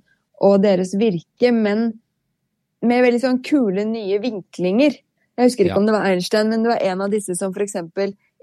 og 0.45 0.59
deres 0.65 0.93
virke, 0.97 1.53
men 1.53 1.87
med 2.85 3.05
veldig 3.05 3.21
sånn 3.23 3.41
kule, 3.45 3.85
nye 3.89 4.19
vinklinger. 4.21 4.99
Jeg 5.37 5.49
husker 5.49 5.65
ikke 5.65 5.75
Ja. 5.75 5.79
om 5.81 5.87
det 5.87 5.95
var 5.97 6.09
Einstein, 6.09 6.49
men 6.49 6.63
det 6.65 6.73
var 6.73 6.83
en 6.85 7.01
av 7.01 7.11
disse 7.13 7.37
som 7.37 7.53
f.eks. 7.53 7.77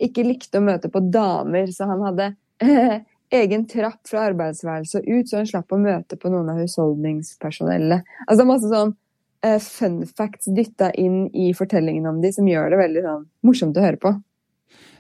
ikke 0.02 0.26
likte 0.26 0.58
å 0.58 0.66
møte 0.66 0.90
på 0.94 1.02
damer, 1.12 1.70
så 1.74 1.86
han 1.90 2.02
hadde 2.06 2.36
eh, 2.62 3.00
egen 3.42 3.66
trapp 3.70 4.02
fra 4.08 4.28
arbeidsværelset 4.32 5.02
og 5.02 5.08
ut, 5.10 5.30
så 5.30 5.38
han 5.42 5.50
slapp 5.50 5.74
å 5.74 5.82
møte 5.82 6.18
på 6.18 6.30
noen 6.34 6.50
av 6.54 6.62
husholdningspersonellet. 6.62 8.06
Altså 8.28 8.46
masse 8.46 8.70
sånn 8.72 8.96
eh, 9.44 9.60
fun 9.62 10.06
facts 10.06 10.50
dytta 10.54 10.92
inn 10.98 11.28
i 11.34 11.52
fortellingen 11.54 12.08
om 12.08 12.22
de, 12.22 12.32
som 12.34 12.48
gjør 12.48 12.72
det 12.74 12.82
veldig 12.82 13.04
sånn 13.06 13.28
morsomt 13.46 13.78
å 13.78 13.86
høre 13.86 14.02
på. 14.02 14.14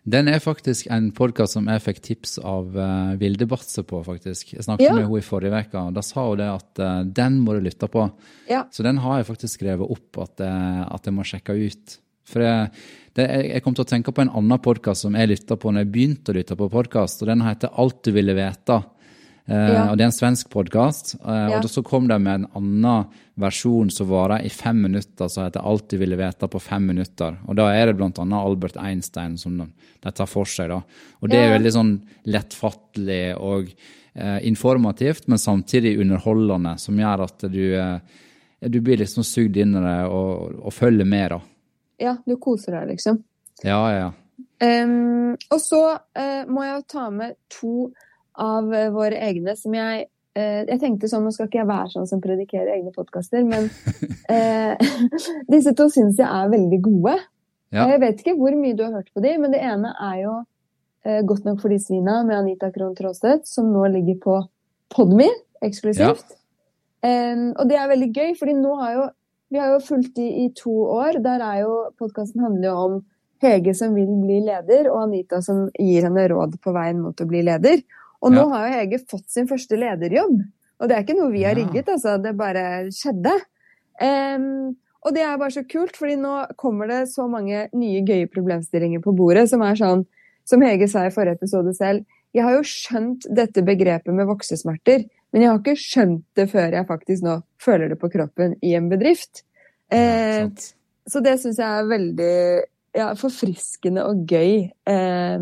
Den 0.08 0.30
er 0.32 0.40
faktisk 0.40 0.88
en 0.94 1.10
podkast 1.12 1.58
som 1.58 1.66
jeg 1.68 1.84
fikk 1.84 1.98
tips 2.06 2.38
av 2.40 2.72
uh, 2.80 3.16
Vilde 3.20 3.44
Batse 3.50 3.84
på, 3.84 4.00
faktisk. 4.06 4.54
Jeg 4.54 4.64
snakket 4.64 4.88
Ja. 4.88 4.94
med 4.96 5.04
henne 5.04 5.20
i 5.20 5.26
forrige 5.26 5.60
uke, 5.68 5.82
og 5.82 5.98
da 5.98 6.04
sa 6.06 6.24
hun 6.30 6.40
det 6.40 6.48
at 6.48 6.80
uh, 6.80 7.04
den 7.04 7.42
må 7.44 7.58
du 7.58 7.66
lytte 7.66 7.90
på. 7.92 8.06
Ja. 8.48 8.64
Så 8.72 8.86
den 8.88 9.02
har 9.04 9.20
jeg 9.20 9.28
faktisk 9.34 9.60
skrevet 9.60 9.84
opp 9.98 10.22
at, 10.24 10.40
uh, 10.40 10.86
at 10.96 11.10
jeg 11.10 11.18
må 11.18 11.28
sjekke 11.28 11.58
ut. 11.60 11.98
For 12.28 12.44
jeg, 12.44 12.72
det, 13.20 13.26
jeg 13.52 13.64
kom 13.64 13.76
til 13.76 13.84
å 13.84 13.88
tenke 13.88 14.12
på 14.16 14.24
en 14.24 14.32
annen 14.36 14.60
podkast 14.64 15.06
som 15.06 15.16
jeg 15.16 15.32
lytta 15.32 15.56
på 15.60 15.72
når 15.72 15.86
jeg 15.86 15.92
begynte 15.92 16.32
å 16.32 16.38
lytte 16.40 16.58
på 16.60 16.70
podkast, 16.72 17.24
og 17.24 17.32
den 17.32 17.44
heter 17.44 17.76
Alt 17.76 18.02
du 18.08 18.12
ville 18.16 18.36
vite. 18.36 18.82
Eh, 19.50 19.74
Ja. 19.74 19.92
Og 19.92 19.98
det 19.98 20.04
er 20.04 20.10
en 20.12 20.12
svensk 20.12 20.50
podkast. 20.50 21.16
Eh, 21.16 21.50
Ja. 21.52 21.58
Og 21.60 21.70
så 21.70 21.84
kom 21.84 22.08
de 22.08 22.20
med 22.20 22.36
en 22.36 22.48
annen 22.56 23.06
versjon 23.38 23.90
som 23.90 24.08
varer 24.08 24.44
i 24.46 24.50
fem 24.50 24.82
minutter, 24.82 25.30
som 25.30 25.46
heter 25.46 25.64
Alt 25.64 25.88
du 25.90 25.98
ville 25.98 26.18
vite 26.18 26.48
på 26.50 26.60
fem 26.60 26.86
minutter. 26.86 27.38
Og 27.48 27.56
da 27.56 27.70
er 27.74 27.86
det 27.88 27.98
blant 27.98 28.20
annet 28.20 28.44
Albert 28.46 28.76
Einstein 28.78 29.38
som 29.38 29.58
de, 29.58 29.68
de 30.04 30.12
tar 30.12 30.28
for 30.28 30.44
seg. 30.46 30.70
da. 30.70 30.82
Og 31.22 31.30
det 31.30 31.38
er 31.38 31.60
veldig 31.60 31.72
sånn 31.72 32.02
lettfattelig 32.26 33.38
og 33.40 33.70
eh, 34.16 34.40
informativt, 34.48 35.28
men 35.28 35.38
samtidig 35.38 36.00
underholdende, 36.02 36.78
som 36.80 36.98
gjør 36.98 37.24
at 37.24 37.40
du, 37.52 37.76
eh, 37.80 38.00
du 38.68 38.82
blir 38.82 38.98
liksom 38.98 39.24
sugd 39.24 39.56
inn 39.58 39.76
i 39.78 39.84
det 39.84 40.00
og, 40.10 40.60
og 40.66 40.74
følger 40.74 41.06
med. 41.06 41.30
da. 41.30 41.40
Ja, 42.00 42.18
du 42.26 42.36
koser 42.38 42.72
deg, 42.80 42.90
liksom. 42.96 43.24
Ja, 43.64 43.80
ja, 43.92 44.00
ja. 44.08 44.14
Um, 44.60 45.36
og 45.54 45.60
så 45.62 45.80
uh, 46.18 46.44
må 46.50 46.64
jeg 46.66 46.84
ta 46.90 47.10
med 47.14 47.36
to 47.54 47.92
av 48.42 48.74
eh, 48.74 48.92
våre 48.94 49.20
egne 49.30 49.56
som 49.60 49.74
jeg 49.76 50.06
eh, 50.38 50.64
Jeg 50.68 50.80
tenkte 50.82 51.10
sånn, 51.12 51.26
nå 51.26 51.34
skal 51.36 51.50
ikke 51.50 51.62
jeg 51.62 51.70
være 51.70 51.94
sånn 51.96 52.10
som 52.10 52.22
predikerer 52.24 52.76
egne 52.76 52.94
podkaster, 52.96 53.46
men 53.48 53.70
eh, 54.34 54.78
disse 55.54 55.74
to 55.78 55.90
syns 55.94 56.20
jeg 56.22 56.28
er 56.28 56.54
veldig 56.54 56.82
gode. 56.86 57.18
Ja. 57.74 57.90
Jeg 57.92 58.04
vet 58.06 58.22
ikke 58.24 58.38
hvor 58.40 58.56
mye 58.56 58.78
du 58.78 58.86
har 58.86 58.96
hørt 59.00 59.12
på 59.14 59.24
de, 59.26 59.34
men 59.42 59.52
det 59.52 59.60
ene 59.66 59.92
er 59.92 60.22
jo 60.24 60.36
eh, 61.04 61.22
Godt 61.28 61.48
nok 61.48 61.60
for 61.64 61.74
de 61.74 61.82
svina 61.84 62.22
med 62.28 62.38
Anita 62.38 62.72
Krohn 62.72 62.96
Traaseth, 62.96 63.48
som 63.50 63.74
nå 63.74 63.86
ligger 63.98 64.20
på 64.24 64.40
Podme 64.94 65.28
eksklusivt. 65.66 66.38
Em, 67.04 67.50
og 67.58 67.68
det 67.68 67.76
er 67.76 67.90
veldig 67.90 68.08
gøy, 68.14 68.30
fordi 68.40 68.54
nå 68.56 68.76
har 68.80 68.94
jo 68.94 69.08
vi 69.50 69.60
har 69.60 69.72
jo 69.72 69.84
fulgt 69.84 70.18
de 70.18 70.26
i 70.44 70.48
to 70.56 70.74
år. 70.92 71.22
Der 71.24 71.44
er 71.44 71.62
jo 71.64 71.76
Podkasten 72.00 72.44
handler 72.44 72.68
jo 72.68 72.76
om 72.88 72.98
Hege 73.44 73.74
som 73.78 73.94
vil 73.96 74.10
bli 74.24 74.42
leder, 74.44 74.90
og 74.92 75.06
Anita 75.06 75.40
som 75.46 75.68
gir 75.78 76.08
henne 76.08 76.26
råd 76.32 76.58
på 76.64 76.74
veien 76.76 77.00
mot 77.04 77.22
å 77.22 77.28
bli 77.30 77.44
leder. 77.46 77.84
Og 78.22 78.32
nå 78.34 78.44
Ja. 78.44 78.50
har 78.54 78.68
jo 78.68 78.74
Hege 78.74 79.00
fått 79.10 79.30
sin 79.30 79.48
første 79.48 79.78
lederjobb. 79.78 80.42
Og 80.80 80.90
det 80.90 80.96
er 80.96 81.04
ikke 81.04 81.18
noe 81.20 81.32
vi 81.32 81.44
har 81.44 81.56
rigget, 81.56 81.88
altså. 81.90 82.22
Det 82.22 82.36
bare 82.38 82.90
skjedde. 82.94 83.34
Um, 84.02 84.76
og 85.06 85.14
det 85.16 85.24
er 85.24 85.38
bare 85.38 85.52
så 85.54 85.64
kult, 85.68 85.96
fordi 85.98 86.18
nå 86.20 86.56
kommer 86.58 86.88
det 86.88 87.08
så 87.10 87.28
mange 87.30 87.68
nye 87.74 88.02
gøye 88.06 88.28
problemstillinger 88.30 89.02
på 89.02 89.16
bordet 89.16 89.48
som 89.50 89.62
er 89.62 89.74
sånn 89.80 90.06
Som 90.48 90.62
Hege 90.62 90.88
sa 90.88 91.02
i 91.06 91.10
forrige 91.12 91.36
episode 91.42 91.74
selv, 91.76 92.06
jeg 92.34 92.44
har 92.46 92.54
jo 92.56 92.62
skjønt 92.64 93.26
dette 93.36 93.60
begrepet 93.68 94.14
med 94.16 94.30
voksesmerter, 94.30 95.02
men 95.34 95.42
jeg 95.42 95.50
har 95.50 95.60
ikke 95.60 95.74
skjønt 95.76 96.24
det 96.40 96.46
før 96.54 96.72
jeg 96.72 96.88
faktisk 96.88 97.26
nå 97.26 97.34
føler 97.60 97.90
det 97.92 97.98
på 98.00 98.08
kroppen 98.14 98.56
i 98.64 98.72
en 98.78 98.88
bedrift. 98.88 99.44
Eh, 99.92 100.46
ja, 100.46 100.50
så 101.08 101.20
det 101.26 101.34
syns 101.42 101.60
jeg 101.60 101.68
er 101.68 101.90
veldig 101.92 102.38
ja, 102.96 103.10
forfriskende 103.20 104.06
og 104.08 104.24
gøy 104.32 104.72
eh, 104.88 105.40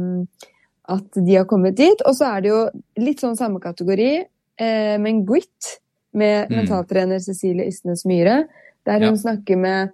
at 0.87 1.11
de 1.25 1.35
har 1.35 1.45
kommet 1.45 1.75
dit. 1.75 2.01
Og 2.05 2.15
så 2.15 2.25
er 2.35 2.41
det 2.41 2.49
jo 2.49 2.61
litt 3.01 3.19
sånn 3.23 3.35
samme 3.37 3.59
kategori, 3.63 4.25
eh, 4.59 4.97
men 5.01 5.25
Grit 5.25 5.79
med 6.13 6.49
Mm. 6.49 6.55
mentaltrener 6.65 7.19
Cecilie 7.19 7.67
Ysnes 7.67 8.05
Myhre, 8.05 8.47
der 8.85 8.99
hun 8.99 9.15
Ja. 9.15 9.21
snakker 9.21 9.57
med 9.57 9.91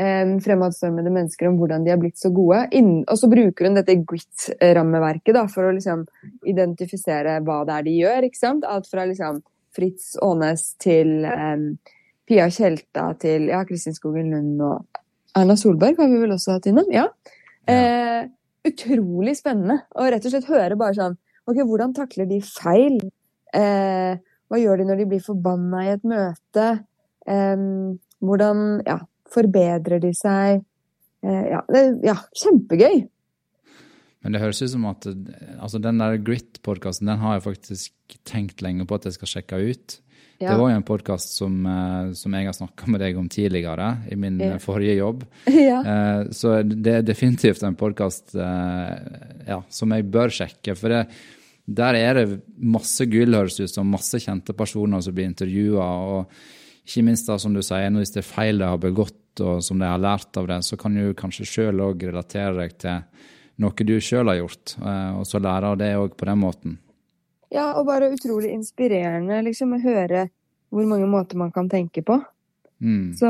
eh, 0.00 0.38
fremadstormede 0.38 1.10
mennesker 1.10 1.48
om 1.48 1.56
hvordan 1.58 1.82
de 1.84 1.90
har 1.90 1.98
blitt 1.98 2.16
så 2.16 2.30
gode. 2.32 2.68
Innen, 2.70 3.04
og 3.08 3.16
så 3.18 3.28
bruker 3.28 3.66
hun 3.66 3.74
dette 3.74 3.96
grit-rammeverket 4.06 5.50
for 5.50 5.64
å 5.64 5.74
liksom 5.74 6.06
identifisere 6.46 7.40
hva 7.42 7.64
det 7.66 7.74
er 7.74 7.82
de 7.82 7.90
gjør. 7.98 8.22
ikke 8.28 8.38
sant? 8.38 8.64
Alt 8.64 8.86
fra 8.86 9.04
liksom 9.06 9.42
Fritz 9.74 10.16
Aanes 10.22 10.74
til 10.78 11.24
eh, 11.24 11.56
Pia 12.28 12.46
Tjelta 12.48 13.18
til 13.18 13.48
ja, 13.48 13.64
Kristin 13.64 13.94
Skogen 13.96 14.30
Lund 14.30 14.60
og 14.62 14.84
Erna 15.36 15.54
Solberg 15.56 15.96
har 15.98 16.08
vi 16.08 16.18
vel 16.22 16.30
også 16.30 16.52
hatt 16.56 16.66
innom. 16.70 16.86
ja. 16.92 17.08
Eh, 17.66 18.28
utrolig 18.66 19.36
spennende 19.38 19.82
å 19.94 20.08
rett 20.10 20.24
og 20.26 20.34
slett 20.34 20.48
høre 20.50 20.78
bare 20.78 20.96
sånn 20.96 21.18
Ok, 21.48 21.62
hvordan 21.64 21.94
takler 21.96 22.26
de 22.28 22.42
feil? 22.44 22.98
Eh, 23.56 24.18
hva 24.20 24.58
gjør 24.60 24.82
de 24.82 24.84
når 24.90 24.98
de 25.00 25.06
blir 25.08 25.22
forbanna 25.24 25.84
i 25.86 25.92
et 25.94 26.02
møte? 26.04 26.66
Hvordan 27.24 28.58
ja, 28.84 28.98
forbedrer 29.32 30.02
de 30.02 30.10
seg? 30.16 30.60
Eh, 31.24 31.46
ja, 31.54 31.62
det, 31.72 31.84
ja, 32.04 32.18
kjempegøy. 32.42 33.06
Men 34.24 34.34
det 34.34 34.42
høres 34.42 34.60
ut 34.60 34.72
som 34.74 34.84
at 34.90 35.06
altså 35.56 35.80
den 35.82 36.00
der 36.02 36.18
Grit-podkasten 36.20 37.08
den 37.08 37.22
har 37.22 37.38
jeg 37.38 37.46
faktisk 37.46 38.18
tenkt 38.28 38.62
lenge 38.64 38.86
på 38.88 38.98
at 38.98 39.08
jeg 39.08 39.16
skal 39.16 39.32
sjekke 39.32 39.60
ut. 39.70 39.98
Ja. 40.38 40.52
Det 40.52 40.58
var 40.60 40.70
jo 40.70 40.76
en 40.78 40.86
podkast 40.86 41.32
som, 41.34 41.54
eh, 41.66 42.12
som, 42.14 42.34
jeg 42.34 42.46
har 42.46 42.54
snakka 42.54 42.90
med 42.92 43.02
deg 43.02 43.16
om 43.18 43.26
tidligere, 43.28 43.88
i 44.06 44.14
min 44.16 44.38
ja. 44.38 44.58
forrige 44.62 44.94
jobb. 45.00 45.24
Ja. 45.68 45.80
Eh, 45.82 46.20
så 46.30 46.60
det 46.62 46.94
er 46.94 47.06
definitivt 47.06 47.64
en 47.66 47.76
podkast 47.78 48.36
ja, 48.38 49.58
som 49.68 49.92
jeg 49.94 50.06
bør 50.12 50.32
sjekke. 50.32 50.76
For 50.78 50.94
det, 50.94 51.02
der 51.66 51.98
er 51.98 52.20
det 52.20 52.38
masse 52.56 53.04
gull, 53.10 53.34
høres 53.34 53.58
ut 53.58 53.72
som. 53.72 53.90
Masse 53.90 54.20
kjente 54.22 54.54
personer 54.56 55.02
som 55.04 55.16
blir 55.16 55.28
intervjua. 55.28 55.88
Og 56.14 56.86
ikke 56.88 57.04
minst 57.04 57.28
da, 57.28 57.36
som 57.40 57.56
du 57.56 57.60
sier, 57.64 57.90
hvis 57.98 58.14
det 58.14 58.22
er 58.22 58.30
feil 58.30 58.62
de 58.62 58.70
har 58.70 58.80
begått, 58.80 59.42
og 59.44 59.60
som 59.62 59.78
de 59.78 59.86
har 59.86 60.00
lært 60.00 60.38
av 60.40 60.48
det, 60.50 60.62
så 60.66 60.78
kan 60.80 60.94
du 60.96 61.12
kanskje 61.18 61.46
sjøl 61.46 61.82
òg 61.84 62.06
relatere 62.08 62.56
deg 62.62 62.78
til 62.80 63.02
noe 63.62 63.86
du 63.86 63.96
sjøl 64.02 64.30
har 64.30 64.38
gjort, 64.40 64.76
eh, 64.78 65.18
og 65.18 65.26
så 65.26 65.40
lære 65.42 65.72
av 65.72 65.80
det 65.80 65.90
òg 65.98 66.14
på 66.18 66.28
den 66.28 66.40
måten. 66.40 66.78
Ja, 67.54 67.70
og 67.78 67.86
bare 67.88 68.10
utrolig 68.12 68.50
inspirerende 68.52 69.40
liksom, 69.46 69.72
å 69.76 69.82
høre 69.82 70.28
hvor 70.68 70.84
mange 70.88 71.08
måter 71.08 71.38
man 71.40 71.52
kan 71.54 71.68
tenke 71.72 72.02
på. 72.04 72.18
Mm. 72.78 73.14
Så 73.18 73.28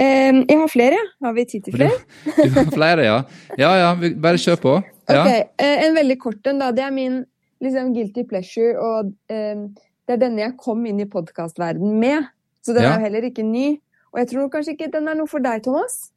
eh, 0.00 0.36
Jeg 0.48 0.58
har 0.60 0.70
flere. 0.72 1.00
ja. 1.00 1.26
Har 1.26 1.34
vi 1.36 1.44
tid 1.44 1.64
til 1.66 1.74
flere? 1.76 1.98
Du, 2.24 2.30
du 2.42 2.54
har 2.54 2.70
flere, 2.72 3.04
ja. 3.04 3.18
Ja 3.58 3.72
ja, 3.76 3.90
bare 4.22 4.40
kjør 4.40 4.62
på. 4.62 4.76
Ja. 5.08 5.24
Ok, 5.24 5.50
eh, 5.58 5.84
En 5.86 5.98
veldig 5.98 6.18
kort 6.22 6.46
en, 6.46 6.62
da. 6.62 6.70
Det 6.72 6.84
er 6.86 6.94
min 6.94 7.20
liksom, 7.64 7.92
guilty 7.96 8.24
pleasure, 8.28 8.78
og 8.78 9.12
eh, 9.32 9.66
det 10.08 10.16
er 10.16 10.22
denne 10.22 10.44
jeg 10.44 10.56
kom 10.60 10.86
inn 10.88 11.02
i 11.02 11.08
podkastverden 11.10 11.98
med. 12.00 12.30
Så 12.64 12.76
den 12.76 12.86
ja. 12.86 12.94
er 12.94 13.00
jo 13.00 13.08
heller 13.08 13.28
ikke 13.28 13.44
ny. 13.46 13.78
Og 14.14 14.22
jeg 14.22 14.30
tror 14.32 14.48
kanskje 14.52 14.76
ikke 14.76 14.92
den 14.94 15.10
er 15.10 15.18
noe 15.18 15.28
for 15.28 15.44
deg, 15.44 15.60
Thomas. 15.66 16.08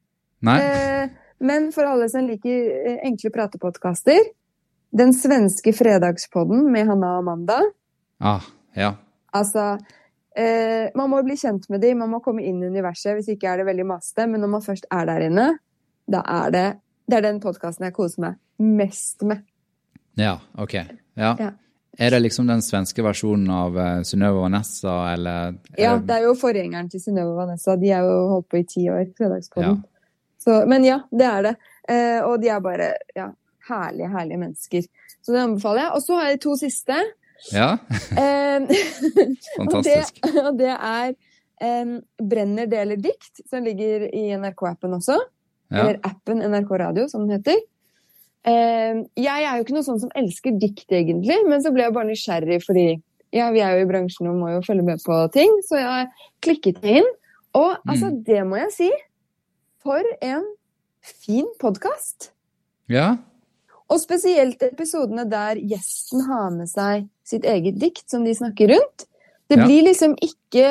Nei. 0.46 0.56
Eh, 0.62 1.10
men 1.42 1.68
for 1.74 1.88
alle 1.88 2.08
som 2.10 2.26
liker 2.28 2.70
eh, 2.86 3.02
enkle 3.08 3.32
pratepodkaster, 3.34 4.30
den 4.92 5.14
svenske 5.16 5.72
fredagspodden 5.72 6.66
med 6.72 6.86
Hanna 6.86 7.14
og 7.16 7.24
Amanda. 7.24 7.58
Ah, 8.20 8.44
ja. 8.76 8.92
Altså, 9.32 9.78
eh, 10.36 10.90
man 10.94 11.10
må 11.10 11.22
bli 11.24 11.36
kjent 11.40 11.68
med 11.72 11.80
dem, 11.80 12.02
man 12.04 12.12
må 12.12 12.20
komme 12.24 12.44
inn 12.44 12.60
i 12.62 12.68
universet. 12.68 13.16
Hvis 13.16 13.32
ikke 13.32 13.48
er 13.48 13.62
det 13.62 13.70
veldig 13.70 13.88
masete. 13.88 14.28
Men 14.28 14.44
når 14.44 14.52
man 14.56 14.64
først 14.64 14.86
er 14.92 15.08
der 15.08 15.26
inne, 15.28 15.48
da 16.10 16.24
er 16.28 16.50
det 16.50 16.68
Det 17.10 17.16
er 17.18 17.24
den 17.24 17.40
podkasten 17.42 17.84
jeg 17.84 17.92
koser 17.92 18.22
meg 18.22 18.36
mest 18.62 19.24
med. 19.26 19.42
Ja, 20.16 20.36
OK. 20.54 20.74
Ja. 21.18 21.32
ja. 21.38 21.48
Er 21.98 22.10
det 22.14 22.20
liksom 22.22 22.46
den 22.46 22.62
svenske 22.62 23.02
versjonen 23.04 23.50
av 23.52 23.76
uh, 23.76 24.04
Synnøve 24.06 24.44
Vanessa, 24.44 24.94
eller 25.12 25.58
Ja, 25.76 25.96
det 25.98 26.14
er 26.14 26.28
jo 26.28 26.36
forgjengeren 26.38 26.88
til 26.88 27.02
Synnøve 27.02 27.34
Vanessa. 27.36 27.74
De 27.76 27.90
er 27.90 28.06
jo 28.06 28.14
holdt 28.30 28.48
på 28.48 28.60
i 28.62 28.64
ti 28.70 28.86
år, 28.88 29.10
Fredagspodden. 29.18 29.82
Ja. 30.46 30.64
men 30.70 30.86
ja, 30.86 31.00
det 31.10 31.26
er 31.26 31.42
det. 31.48 31.54
Eh, 31.90 32.20
og 32.24 32.40
de 32.40 32.48
er 32.54 32.62
bare 32.64 32.88
ja, 33.18 33.28
herlige, 33.72 34.12
herlige 34.12 34.40
mennesker. 34.44 34.86
Så 35.22 35.34
det 35.34 35.42
anbefaler 35.42 35.84
jeg. 35.84 35.92
Og 35.96 36.04
så 36.04 36.18
har 36.18 36.30
jeg 36.30 36.40
to 36.44 36.56
siste. 36.60 37.02
Ja. 37.52 37.68
Fantastisk. 39.56 40.20
og, 40.24 40.32
det, 40.32 40.44
og 40.48 40.58
det 40.60 40.72
er 40.72 41.14
um, 41.82 41.94
Brenner 42.30 42.70
deler 42.70 43.00
dikt, 43.00 43.44
som 43.50 43.64
ligger 43.66 44.08
i 44.10 44.28
NRK-appen 44.38 44.98
også. 44.98 45.18
Ja. 45.72 45.84
Eller 45.84 46.00
appen 46.06 46.42
NRK 46.44 46.74
Radio, 46.84 47.06
som 47.10 47.26
den 47.26 47.38
heter. 47.38 47.62
Um, 48.42 49.04
jeg 49.16 49.46
er 49.46 49.56
jo 49.56 49.64
ikke 49.64 49.76
noe 49.76 49.86
sånn 49.86 50.02
som 50.02 50.12
elsker 50.18 50.58
dikt, 50.58 50.88
egentlig, 50.90 51.38
men 51.46 51.62
så 51.62 51.70
ble 51.74 51.86
jeg 51.86 51.94
bare 51.94 52.08
nysgjerrig 52.08 52.58
fordi 52.64 52.86
ja, 53.32 53.46
vi 53.54 53.62
er 53.64 53.76
jo 53.78 53.84
i 53.84 53.88
bransjen 53.88 54.28
og 54.28 54.40
må 54.40 54.50
jo 54.50 54.64
følge 54.66 54.84
med 54.84 55.00
på 55.06 55.16
ting, 55.32 55.54
så 55.64 55.78
jeg 55.78 56.08
klikket 56.44 56.82
inn. 56.84 57.06
Og 57.56 57.70
altså, 57.88 58.10
mm. 58.10 58.18
det 58.26 58.42
må 58.48 58.58
jeg 58.60 58.74
si. 58.74 58.90
For 59.82 60.04
en 60.22 60.44
fin 61.02 61.48
podkast. 61.60 62.30
Ja. 62.92 63.16
Og 63.92 64.00
spesielt 64.00 64.62
episodene 64.64 65.26
der 65.28 65.60
gjesten 65.60 66.24
har 66.28 66.50
med 66.54 66.70
seg 66.70 67.06
sitt 67.28 67.44
eget 67.48 67.78
dikt 67.80 68.06
som 68.10 68.24
de 68.24 68.34
snakker 68.36 68.72
rundt. 68.72 69.06
Det 69.52 69.58
blir 69.60 69.84
liksom 69.84 70.14
ikke 70.24 70.66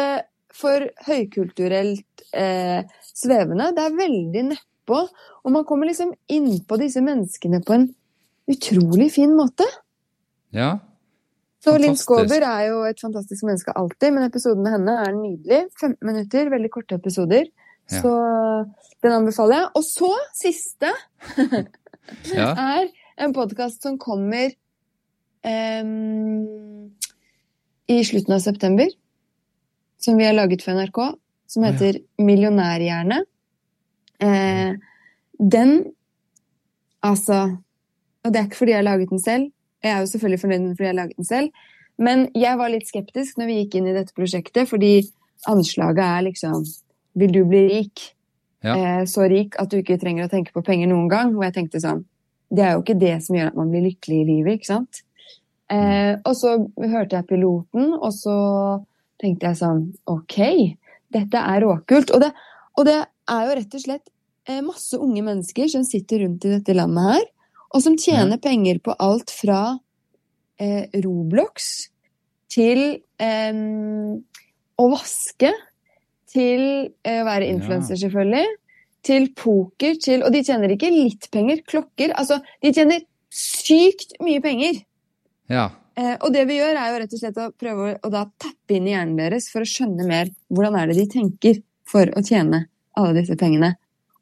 for 0.57 0.87
høykulturelt 1.05 2.23
eh, 2.33 2.81
svevende. 3.05 3.71
Det 3.77 3.83
er 3.85 3.97
veldig 3.97 4.45
nedpå. 4.49 5.01
Og 5.45 5.53
man 5.53 5.65
kommer 5.69 5.89
liksom 5.89 6.15
innpå 6.31 6.79
disse 6.81 7.03
menneskene 7.05 7.61
på 7.65 7.77
en 7.77 7.89
utrolig 8.51 9.11
fin 9.13 9.35
måte. 9.37 9.67
Ja. 10.55 10.79
Så 11.61 11.75
Linn 11.77 11.97
Skåber 11.99 12.41
er 12.41 12.63
jo 12.71 12.79
et 12.89 13.01
fantastisk 13.01 13.45
menneske 13.45 13.73
alltid, 13.77 14.15
men 14.15 14.25
episoden 14.25 14.65
med 14.65 14.73
henne 14.79 14.95
er 15.03 15.11
nydelig. 15.13 15.59
15 15.77 15.99
minutter, 16.09 16.49
veldig 16.49 16.71
korte 16.73 16.97
episoder. 16.97 17.45
Ja. 17.91 18.01
Så 18.01 18.13
den 19.05 19.13
anbefaler 19.13 19.59
jeg. 19.59 19.69
Og 19.77 19.85
så, 19.85 20.09
siste, 20.37 20.89
ja. 22.33 22.49
er 22.71 22.89
en 23.17 23.33
podkast 23.33 23.81
som 23.81 23.97
kommer 23.99 24.51
um, 25.83 26.91
i 27.87 28.03
slutten 28.05 28.35
av 28.35 28.39
september. 28.39 28.87
Som 30.01 30.17
vi 30.17 30.25
har 30.25 30.33
laget 30.33 30.63
for 30.63 30.73
NRK, 30.73 30.99
som 31.47 31.65
heter 31.67 31.99
ja. 31.99 32.25
Millionærhjerne. 32.25 33.23
Uh, 34.21 34.77
den 35.39 35.81
Altså 37.01 37.57
Og 38.21 38.29
det 38.29 38.37
er 38.37 38.43
ikke 38.45 38.57
fordi 38.59 38.71
jeg 38.71 38.77
har 38.77 38.85
laget 38.85 39.09
den 39.09 39.19
selv. 39.19 39.47
Jeg 39.81 39.91
er 39.91 39.99
jo 39.99 40.05
selvfølgelig 40.05 40.39
fornøyd 40.39 40.59
med 40.59 40.75
fordi 40.75 40.83
jeg 40.83 40.93
har 40.93 40.99
laget 40.99 41.17
den 41.17 41.25
selv. 41.25 41.47
Men 41.97 42.27
jeg 42.37 42.57
var 42.57 42.69
litt 42.69 42.87
skeptisk 42.87 43.37
når 43.37 43.49
vi 43.49 43.55
gikk 43.63 43.77
inn 43.79 43.87
i 43.89 43.95
dette 43.95 44.13
prosjektet, 44.13 44.69
fordi 44.69 44.91
anslaget 45.49 46.03
er 46.05 46.21
liksom 46.29 46.65
Vil 47.17 47.33
du 47.33 47.41
bli 47.43 47.63
rik? 47.67 48.03
Ja. 48.61 48.75
Eh, 48.77 49.05
så 49.09 49.25
rik 49.25 49.57
at 49.59 49.71
du 49.71 49.79
ikke 49.81 49.97
trenger 49.97 50.27
å 50.27 50.31
tenke 50.31 50.53
på 50.53 50.61
penger 50.61 50.87
noen 50.87 51.09
gang. 51.09 51.33
Og 51.35 51.43
jeg 51.43 51.55
tenkte 51.57 51.81
sånn 51.81 52.05
det 52.51 52.65
er 52.65 52.75
jo 52.75 52.83
ikke 52.83 52.99
det 52.99 53.15
som 53.25 53.37
gjør 53.37 53.51
at 53.51 53.57
man 53.57 53.71
blir 53.71 53.85
lykkelig 53.87 54.19
i 54.21 54.27
livet, 54.27 54.59
ikke 54.59 54.71
sant. 54.73 55.01
Eh, 55.71 56.13
og 56.27 56.33
så 56.35 56.57
hørte 56.91 57.17
jeg 57.17 57.29
piloten, 57.29 57.93
og 57.95 58.11
så 58.15 58.37
tenkte 59.21 59.51
jeg 59.51 59.59
sånn 59.61 59.85
OK, 60.11 60.39
dette 61.15 61.43
er 61.53 61.63
råkult. 61.63 62.11
Og 62.11 62.23
det, 62.23 62.31
og 62.75 62.87
det 62.89 62.97
er 62.99 63.45
jo 63.47 63.55
rett 63.61 63.77
og 63.77 63.85
slett 63.85 64.11
eh, 64.49 64.59
masse 64.65 64.99
unge 64.99 65.23
mennesker 65.23 65.71
som 65.71 65.85
sitter 65.87 66.25
rundt 66.25 66.47
i 66.47 66.55
dette 66.57 66.75
landet 66.75 67.07
her, 67.13 67.25
og 67.71 67.85
som 67.85 67.95
tjener 67.95 68.35
ja. 68.35 68.43
penger 68.43 68.81
på 68.83 68.97
alt 68.99 69.31
fra 69.31 69.61
eh, 70.59 70.91
Roblox 71.05 71.71
til 72.51 72.81
eh, 73.23 73.61
å 74.75 74.89
vaske, 74.91 75.53
til 76.31 76.65
eh, 77.07 77.21
å 77.21 77.27
være 77.27 77.47
influenser, 77.53 77.95
ja. 77.95 78.03
selvfølgelig 78.09 78.60
til 79.05 79.31
poker 79.37 79.97
til 80.01 80.23
Og 80.25 80.33
de 80.33 80.43
tjener 80.45 80.75
ikke 80.75 80.91
litt 80.93 81.27
penger. 81.33 81.63
Klokker. 81.67 82.13
Altså, 82.17 82.39
de 82.61 82.73
tjener 82.75 83.03
sykt 83.31 84.17
mye 84.23 84.41
penger. 84.43 84.81
Ja. 85.51 85.69
Eh, 85.99 86.15
og 86.19 86.31
det 86.35 86.45
vi 86.49 86.59
gjør, 86.59 86.77
er 86.79 86.91
jo 86.91 86.99
rett 87.01 87.15
og 87.15 87.21
slett 87.21 87.39
å 87.41 87.49
prøve 87.57 87.87
å, 87.87 87.95
å 88.07 88.25
tappe 88.39 88.77
inn 88.77 88.87
i 88.87 88.93
hjernen 88.93 89.17
deres 89.19 89.49
for 89.51 89.63
å 89.63 89.67
skjønne 89.67 90.07
mer 90.07 90.31
hvordan 90.51 90.77
er 90.79 90.91
det 90.91 90.99
de 91.01 91.07
tenker 91.11 91.61
for 91.87 92.11
å 92.15 92.23
tjene 92.23 92.65
alle 92.99 93.17
disse 93.19 93.35
pengene. 93.39 93.73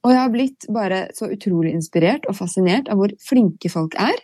Og 0.06 0.14
jeg 0.14 0.22
har 0.22 0.32
blitt 0.34 0.68
bare 0.72 1.00
så 1.18 1.28
utrolig 1.34 1.74
inspirert 1.76 2.26
og 2.30 2.38
fascinert 2.38 2.90
av 2.90 3.02
hvor 3.02 3.14
flinke 3.22 3.72
folk 3.72 3.98
er. 4.00 4.22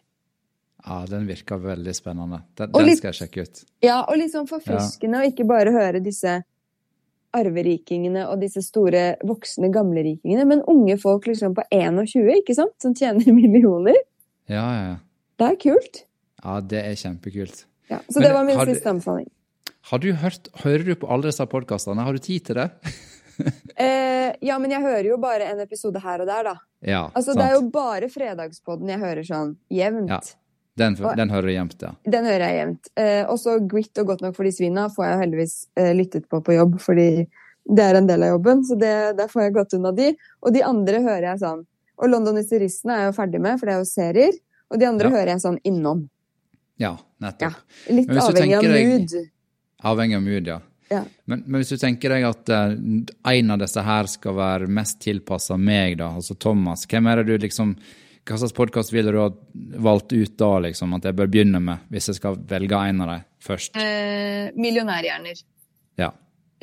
Ja, 0.86 1.02
den 1.10 1.26
virker 1.28 1.60
veldig 1.62 1.94
spennende. 1.98 2.44
Den, 2.58 2.72
den 2.72 2.98
skal 2.98 3.12
jeg 3.12 3.20
sjekke 3.24 3.46
ut. 3.46 3.64
Ja, 3.84 4.04
og 4.06 4.20
litt 4.22 4.34
sånn 4.34 4.48
forfriskende 4.50 5.20
å 5.20 5.26
ja. 5.26 5.32
ikke 5.34 5.48
bare 5.50 5.74
høre 5.74 6.02
disse 6.06 6.40
arverikingene 7.36 8.25
og 8.30 8.42
disse 8.44 8.63
store, 8.65 9.15
voksne 9.27 9.70
gamlerikingene, 9.74 10.48
men 10.50 10.63
unge 10.72 10.98
folk 11.01 11.27
liksom 11.30 11.56
på 11.58 11.65
21, 11.74 12.32
ikke 12.42 12.58
sant, 12.58 12.75
som 12.82 12.96
tjener 12.98 13.32
millioner. 13.39 13.98
Ja, 14.51 14.65
ja, 14.65 14.84
ja. 14.94 15.00
Det 15.36 15.48
er 15.51 15.58
kult. 15.60 16.06
Ja, 16.42 16.60
det 16.63 16.84
er 16.84 17.00
kjempekult. 17.00 17.65
Ja, 17.89 18.00
så 18.08 18.20
men, 18.20 18.27
det 18.27 18.36
var 18.38 18.48
min 18.48 18.62
siste 18.70 18.92
anbefaling. 18.92 19.27
Har 19.89 20.01
du 20.01 20.08
hørt, 20.18 20.48
Hører 20.63 20.86
du 20.88 20.96
på 20.98 21.10
alle 21.12 21.30
disse 21.30 21.46
podkastene? 21.50 22.06
Har 22.06 22.15
du 22.15 22.24
tid 22.24 22.48
til 22.48 22.58
det? 22.58 22.70
eh, 23.86 24.32
ja, 24.42 24.58
men 24.62 24.72
jeg 24.74 24.82
hører 24.82 25.10
jo 25.12 25.20
bare 25.22 25.51
en 25.51 25.62
episode 25.62 26.01
her 26.01 26.24
og 26.24 26.30
der, 26.30 26.48
da. 26.48 26.56
Ja, 26.86 27.04
altså, 27.12 27.34
sant. 27.34 27.42
Det 27.42 27.50
er 27.50 27.58
jo 27.58 27.68
bare 27.74 28.10
Fredagspodden 28.13 28.89
jeg 28.94 29.01
hører 29.01 29.27
sånn 29.27 29.54
jevnt. 29.74 30.10
Ja. 30.13 30.22
Den, 30.77 30.96
den, 31.15 31.29
hører 31.32 31.53
gjemt, 31.53 31.77
ja. 31.82 31.94
Den 32.03 32.25
hører 32.27 32.44
jeg 32.50 32.58
jevnt. 32.60 32.89
Eh, 33.00 33.24
også 33.32 33.53
Grit 33.72 33.98
og 34.01 34.08
Godt 34.10 34.22
nok 34.25 34.36
for 34.36 34.44
de 34.44 34.51
svina 34.51 34.89
får 34.91 35.05
jeg 35.08 35.20
heldigvis 35.22 35.53
eh, 35.79 35.94
lyttet 35.96 36.25
på 36.29 36.41
på 36.44 36.55
jobb, 36.58 36.74
fordi 36.84 37.08
det 37.65 37.82
er 37.86 37.96
en 37.98 38.08
del 38.10 38.25
av 38.27 38.34
jobben, 38.36 38.60
så 38.67 38.75
det, 38.77 38.91
der 39.17 39.29
får 39.32 39.41
jeg 39.48 39.53
godt 39.55 39.74
unna 39.77 39.94
de. 39.96 40.10
Og 40.44 40.51
de 40.53 40.62
andre 40.67 41.00
hører 41.01 41.29
jeg 41.32 41.39
sånn 41.46 41.63
Og 41.98 42.10
London 42.12 42.36
Hysteristene 42.36 42.91
er 42.94 43.00
jeg 43.05 43.13
jo 43.13 43.15
ferdig 43.22 43.39
med, 43.41 43.55
for 43.60 43.65
det 43.72 43.74
er 43.74 43.79
jo 43.79 43.88
serier. 43.88 44.36
Og 44.70 44.79
de 44.82 44.86
andre 44.89 45.08
Ja. 45.08 45.13
hører 45.15 45.32
jeg 45.32 45.41
sånn 45.46 45.60
innom. 45.63 46.10
Ja, 46.77 46.91
Ja. 46.91 46.98
nettopp. 47.24 47.55
Litt 47.88 48.10
hvis 48.12 48.27
du 48.27 48.34
avhengig 48.36 48.58
av 48.58 48.63
deg- 48.63 48.88
mood. 48.91 49.13
Avhengig 49.86 50.15
av 50.17 50.24
mood, 50.27 50.48
ja. 50.48 50.60
Ja. 50.91 51.03
Men, 51.25 51.44
men 51.48 51.62
hvis 51.62 51.70
du 51.72 51.77
tenker 51.77 52.10
deg 52.10 52.24
at 52.27 52.50
uh, 52.51 52.75
en 53.32 53.51
av 53.55 53.60
disse 53.63 53.82
her 53.82 54.05
skal 54.12 54.36
være 54.36 54.67
mest 54.67 55.00
tilpassa 55.01 55.55
meg, 55.58 55.98
da, 55.98 56.12
altså 56.13 56.36
Thomas, 56.38 56.84
hvem 56.86 57.08
er 57.10 57.24
det 57.24 57.25
du 57.39 57.48
liksom 57.48 57.77
Hva 58.25 58.38
slags 58.41 58.55
podkast 58.58 58.89
ville 58.94 59.12
du 59.13 59.20
ha 59.22 59.27
valgt 59.86 60.13
ut 60.13 60.38
da, 60.39 60.48
liksom, 60.65 60.96
at 60.98 61.05
jeg 61.05 61.13
bør 61.17 61.27
begynne 61.29 61.60
med, 61.62 61.84
hvis 61.94 62.08
jeg 62.10 62.17
skal 62.17 62.39
velge 62.50 62.79
en 62.89 63.03
av 63.05 63.12
dem 63.12 63.25
først? 63.46 63.77
Eh, 63.77 64.48
millionærhjerner. 64.58 65.44
Ja. 66.01 66.10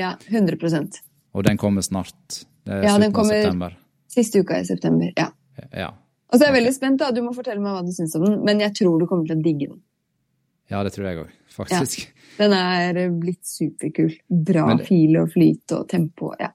Ja, 0.01 0.17
100% 0.27 0.99
Og 1.35 1.45
den 1.47 1.61
kommer 1.61 1.85
snart. 1.87 2.43
Det 2.67 2.81
er 2.81 2.83
Ja, 2.89 2.99
den 2.99 3.13
kommer-. 3.15 3.77
Siste 4.11 4.43
uka 4.43 4.59
i 4.59 4.65
september. 4.65 5.13
Ja. 5.17 5.29
Ja. 5.73 5.93
Og 6.33 6.39
så 6.39 6.45
er 6.45 6.51
jeg 6.53 6.59
veldig 6.65 6.75
spent, 6.75 6.99
da. 6.99 7.11
Du 7.13 7.23
må 7.23 7.33
fortelle 7.37 7.61
meg 7.63 7.77
hva 7.77 7.85
du 7.87 7.93
syns 7.95 8.17
om 8.19 8.25
den, 8.27 8.45
men 8.45 8.61
jeg 8.61 8.75
tror 8.75 8.99
du 8.99 9.07
kommer 9.07 9.27
til 9.29 9.39
å 9.39 9.43
digge 9.45 9.69
den. 9.71 9.81
ja, 10.73 10.83
det 10.83 10.93
tror 10.95 11.07
jeg 11.07 11.19
òg, 11.21 11.31
faktisk. 11.53 12.09
Den 12.39 12.53
er 12.57 13.11
blitt 13.11 13.45
superkul. 13.47 14.15
Bra 14.29 14.75
det- 14.75 14.87
fil 14.89 15.17
og 15.21 15.31
flyt 15.31 15.73
og 15.73 15.89
tempo. 15.89 16.35
Ja. 16.41 16.51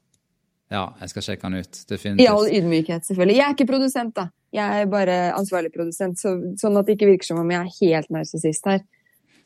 Ja, 0.70 0.94
jeg 1.00 1.10
skal 1.10 1.22
sjekke 1.22 1.42
den 1.44 1.54
ut. 1.64 2.20
I 2.20 2.28
all 2.28 2.46
ydmykhet, 2.50 3.06
selvfølgelig. 3.08 3.36
Jeg 3.38 3.46
er 3.46 3.54
ikke 3.56 3.68
produsent, 3.70 4.14
da. 4.16 4.30
Jeg 4.58 4.84
er 4.84 4.92
bare 4.92 5.18
ansvarlig 5.38 5.72
produsent, 5.74 6.20
så, 6.22 6.36
sånn 6.60 6.80
at 6.80 6.88
det 6.88 6.98
ikke 6.98 7.12
virker 7.12 7.30
som 7.30 7.42
om 7.42 7.52
jeg 7.54 7.62
er 7.62 7.76
helt 7.82 8.14
narsissist 8.14 8.70
her. 8.70 8.84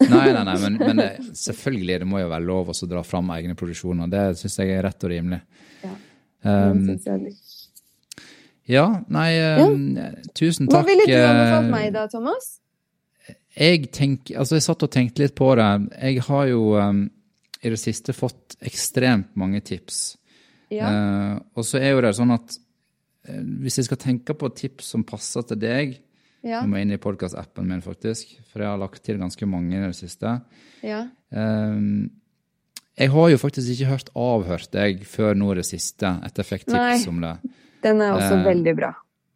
Nei, 0.02 0.32
nei, 0.34 0.44
nei, 0.48 0.56
men, 0.64 0.78
men 0.82 1.02
det, 1.02 1.10
selvfølgelig, 1.46 2.00
det 2.02 2.08
må 2.10 2.22
jo 2.24 2.32
være 2.32 2.48
lov 2.48 2.72
å 2.74 2.90
dra 2.90 3.04
fram 3.06 3.30
egne 3.36 3.58
produksjoner. 3.60 4.10
Det 4.12 4.24
syns 4.40 4.58
jeg 4.62 4.74
er 4.76 4.86
rett 4.88 5.06
og 5.06 5.14
rimelig. 5.14 5.42
Ja. 5.84 5.94
Um, 6.42 6.88
ja, 8.72 8.86
nei, 9.14 9.30
um, 9.62 9.84
tusen 10.38 10.70
Hva 10.70 10.80
takk. 10.80 10.90
ville 10.90 11.06
du 11.06 11.16
anbefalt 11.18 11.68
eh, 11.68 11.72
meg 11.74 11.92
da, 11.96 12.08
Thomas? 12.10 12.50
Jeg 13.58 13.92
tenk, 13.94 14.32
altså 14.32 14.58
jeg 14.58 14.66
satt 14.66 14.86
og 14.88 14.94
tenkte 14.94 15.26
litt 15.26 15.36
på 15.38 15.52
det. 15.60 15.70
Jeg 16.00 16.26
har 16.30 16.48
jo 16.50 16.64
um, 16.80 17.04
i 17.62 17.74
det 17.74 17.80
siste 17.82 18.16
fått 18.16 18.58
ekstremt 18.66 19.36
mange 19.40 19.62
tips. 19.66 20.02
Ja. 20.72 20.88
Uh, 20.88 21.34
og 21.60 21.68
så 21.68 21.82
er 21.82 21.94
jo 21.94 22.04
det 22.06 22.16
sånn 22.18 22.34
at 22.34 22.58
hvis 23.26 23.78
jeg 23.78 23.86
skal 23.86 23.98
tenke 24.02 24.34
på 24.34 24.50
tips 24.58 24.88
som 24.96 25.04
passer 25.06 25.44
til 25.52 25.60
deg 25.62 26.00
Ja. 26.44 26.64
Jeg 26.64 26.70
må 26.72 26.80
inn 26.82 26.90
i 26.90 26.98
podkast-appen 26.98 27.68
min, 27.70 27.84
faktisk, 27.86 28.32
for 28.50 28.64
jeg 28.64 28.72
har 28.72 28.80
lagt 28.82 29.04
til 29.06 29.20
ganske 29.22 29.46
mange 29.46 29.78
i 29.78 29.82
det 29.86 29.94
siste. 29.96 30.42
ja. 30.82 31.04
Um, 31.32 32.10
jeg 32.98 33.10
har 33.14 33.30
jo 33.30 33.38
faktisk 33.38 33.70
ikke 33.72 33.88
hørt 33.92 34.10
avhørt 34.18 34.72
deg 34.74 35.04
før 35.08 35.34
nå 35.38 35.52
i 35.54 35.60
det 35.62 35.66
siste, 35.66 36.10
etter 36.26 36.42
jeg 36.44 36.50
fikk 36.50 36.66
tips 36.66 37.06
Nei. 37.06 37.08
om 37.14 37.22
det. 37.22 37.36
Den 37.86 38.02
er 38.02 38.12
også 38.18 38.40
uh, 38.40 38.44
veldig 38.46 38.74
bra. 38.76 38.90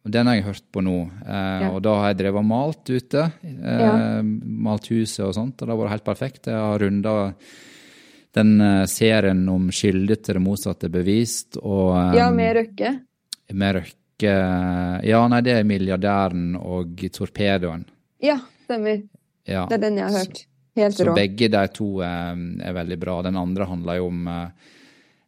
Den 0.06 0.26
har 0.28 0.34
jeg 0.36 0.44
hørt 0.44 0.66
på 0.74 0.82
nå, 0.82 0.96
Uh, 1.22 1.62
Ja. 1.62 1.70
og 1.70 1.80
da 1.82 1.94
har 2.00 2.08
jeg 2.12 2.18
drevet 2.24 2.42
og 2.42 2.44
malt 2.50 2.90
ute. 2.90 3.22
Uh, 3.42 3.80
Ja. 3.80 4.22
Malt 4.66 4.86
huset 4.90 5.24
og 5.24 5.32
sånt, 5.34 5.62
og 5.62 5.66
det 5.66 5.72
har 5.72 5.80
vært 5.84 5.94
helt 5.94 6.04
perfekt. 6.10 6.46
Jeg 6.50 6.58
har 6.58 6.78
runda 6.82 7.14
den 8.36 8.60
eh, 8.60 8.84
serien 8.86 9.48
om 9.48 9.70
skyldig 9.72 10.18
til 10.22 10.34
det 10.36 10.42
motsatte 10.44 10.90
bevist, 10.92 11.56
og 11.62 11.94
um, 11.96 12.14
Ja, 12.18 12.26
med 12.30 12.56
Røkke. 12.58 12.90
Med 13.52 13.74
Røkke 13.80 14.32
Ja, 15.06 15.20
nei, 15.28 15.40
det 15.44 15.52
er 15.58 15.64
Milliardæren 15.68 16.54
og 16.56 16.96
Torpedoen. 17.12 17.84
Ja, 18.24 18.38
stemmer. 18.64 19.02
Ja. 19.46 19.66
Det 19.68 19.76
er 19.76 19.82
den 19.84 19.98
jeg 20.00 20.06
har 20.08 20.24
hørt. 20.24 20.40
Helt 20.76 20.96
Så 20.96 21.04
rå. 21.08 21.14
begge 21.16 21.48
de 21.52 21.60
to 21.72 22.00
er, 22.04 22.36
er 22.64 22.72
veldig 22.76 22.98
bra. 23.00 23.18
Den 23.22 23.36
andre 23.40 23.64
handler 23.68 23.96
jo 24.00 24.06
om 24.10 24.26
eh, 24.28 24.48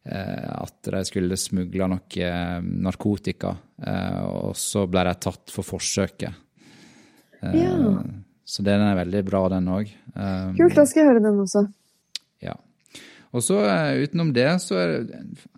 eh, 0.09 0.49
at 0.61 0.89
de 0.91 1.03
skulle 1.07 1.37
smugle 1.37 1.87
noe 1.89 2.17
eh, 2.25 2.59
narkotika, 2.61 3.55
eh, 3.81 4.19
og 4.25 4.57
så 4.57 4.83
ble 4.89 5.05
de 5.09 5.13
tatt 5.21 5.53
for 5.53 5.63
forsøket. 5.65 6.33
Eh, 7.43 7.55
Ja. 7.63 7.75
Så 8.49 8.63
den 8.65 8.81
er 8.81 8.95
veldig 8.97 9.19
bra, 9.27 9.43
den 9.53 9.67
òg. 9.69 9.89
Eh, 10.15 10.53
Kult, 10.57 10.73
da 10.73 10.85
skal 10.89 11.03
jeg 11.03 11.09
høre 11.11 11.21
den 11.21 11.37
også. 11.43 11.67
Og 13.29 13.43
så 13.45 13.59
eh, 13.61 14.03
utenom 14.05 14.31
det, 14.33 14.47
så 14.63 14.79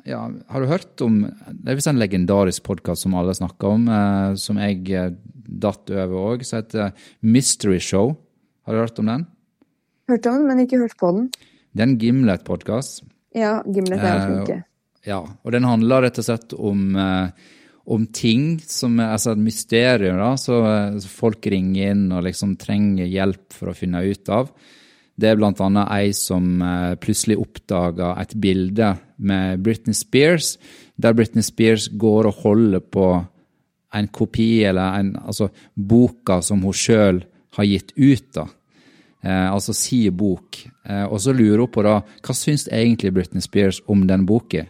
ja, 0.04 0.26
Har 0.28 0.64
du 0.64 0.68
hørt 0.68 1.02
om 1.06 1.22
Det 1.24 1.72
er 1.72 1.78
visst 1.78 1.88
en 1.88 2.02
legendarisk 2.02 2.66
podkast 2.68 3.06
som 3.06 3.16
alle 3.16 3.36
snakker 3.38 3.78
om, 3.78 3.86
eh, 3.88 4.34
som 4.42 4.60
jeg 4.60 4.82
eh, 4.92 5.14
datt 5.62 5.92
over 5.94 6.18
òg, 6.34 6.44
som 6.48 6.60
heter 6.60 6.92
Mystery 7.22 7.80
Show. 7.80 8.16
Har 8.68 8.76
du 8.76 8.82
hørt 8.84 9.00
om 9.00 9.12
den? 9.12 9.24
Hørt 10.12 10.28
om 10.28 10.42
den, 10.42 10.50
men 10.50 10.66
ikke 10.66 10.82
hørt 10.82 10.98
på 11.00 11.14
den. 11.16 11.32
Det 11.72 11.84
er 11.84 11.88
en 11.88 11.98
Gimlet-podkast. 12.02 13.06
Ja, 13.38 13.62
Gimlet 13.64 14.04
er 14.04 14.28
jo 14.28 14.44
Eh. 14.52 14.62
Ja, 15.08 15.24
og 15.26 15.52
den 15.56 15.66
handler 15.66 16.04
rett 16.06 16.20
og 16.22 16.28
slett 16.28 16.54
om, 16.54 16.96
eh, 16.96 17.30
om 17.88 18.06
ting 18.08 18.60
som 18.62 19.00
altså 19.00 19.32
et 19.32 19.42
mysterium, 19.42 20.18
da, 20.18 20.36
så, 20.38 20.60
eh, 20.66 21.00
så 21.00 21.08
folk 21.08 21.48
ringer 21.48 21.92
inn 21.92 22.12
og 22.12 22.24
liksom 22.24 22.58
trenger 22.58 23.10
hjelp 23.10 23.52
for 23.54 23.72
å 23.72 23.76
finne 23.76 24.04
ut 24.04 24.30
av. 24.30 24.52
Det 25.22 25.30
er 25.30 25.38
blant 25.38 25.60
annet 25.62 25.90
ei 25.94 26.14
som 26.18 26.62
eh, 26.66 26.94
plutselig 27.02 27.38
oppdaga 27.42 28.16
et 28.22 28.34
bilde 28.42 28.96
med 29.22 29.62
Britney 29.62 29.94
Spears, 29.94 30.56
der 30.98 31.14
Britney 31.18 31.46
Spears 31.46 31.90
går 31.94 32.30
og 32.32 32.40
holder 32.42 32.82
på 32.82 33.06
en 33.94 34.08
kopi, 34.08 34.64
eller 34.66 34.98
en, 35.02 35.14
altså 35.20 35.50
boka 35.76 36.40
som 36.46 36.64
hun 36.66 36.74
sjøl 36.74 37.22
har 37.58 37.68
gitt 37.68 37.92
ut, 38.00 38.28
da. 38.34 38.48
Eh, 39.22 39.48
altså 39.52 39.76
si 39.78 40.06
bok. 40.10 40.62
Eh, 40.88 41.04
og 41.06 41.20
så 41.22 41.34
lurer 41.36 41.66
hun 41.66 41.74
på 41.74 41.84
da, 41.86 42.00
hva 42.26 42.36
syns 42.38 42.66
egentlig 42.72 43.14
Britney 43.14 43.44
Spears 43.46 43.82
om 43.92 44.08
den 44.10 44.26
boka? 44.26 44.66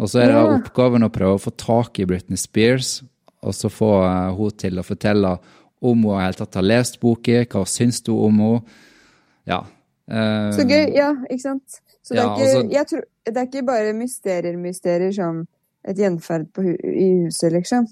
Og 0.00 0.08
så 0.08 0.22
er 0.24 0.32
det 0.32 0.38
Ja. 0.40 0.54
oppgaven 0.56 1.04
å 1.04 1.12
prøve 1.12 1.36
å 1.36 1.42
få 1.44 1.52
tak 1.54 2.00
i 2.00 2.06
Britney 2.08 2.40
Spears, 2.40 3.02
og 3.42 3.54
så 3.54 3.70
få 3.70 3.92
eh, 4.08 4.32
hun 4.34 4.50
til 4.58 4.80
å 4.80 4.86
fortelle 4.86 5.36
om 5.82 6.02
hun 6.02 6.16
i 6.18 6.24
hele 6.24 6.38
tatt 6.38 6.54
har 6.58 6.66
lest 6.66 6.98
boka, 7.02 7.44
hva 7.44 7.66
syns 7.68 8.00
du 8.02 8.12
om 8.16 8.40
henne? 8.40 8.62
Ja. 9.48 9.62
Uh, 10.10 10.50
Så 10.54 10.66
gøy. 10.66 10.92
Ja, 10.94 11.12
ikke 11.30 11.42
sant? 11.42 11.80
Så 12.02 12.14
det 12.14 12.22
er 12.22 12.34
ikke, 12.34 12.68
altså- 12.68 12.88
tror, 12.90 13.02
det 13.26 13.36
er 13.36 13.46
ikke 13.46 13.66
bare 13.66 13.92
mysterier, 13.94 14.56
mysterier 14.58 15.12
som 15.14 15.46
et 15.84 15.96
gjenferd 15.96 16.52
på 16.52 16.62
hu 16.62 16.72
i 16.74 17.08
huset, 17.26 17.52
liksom. 17.52 17.86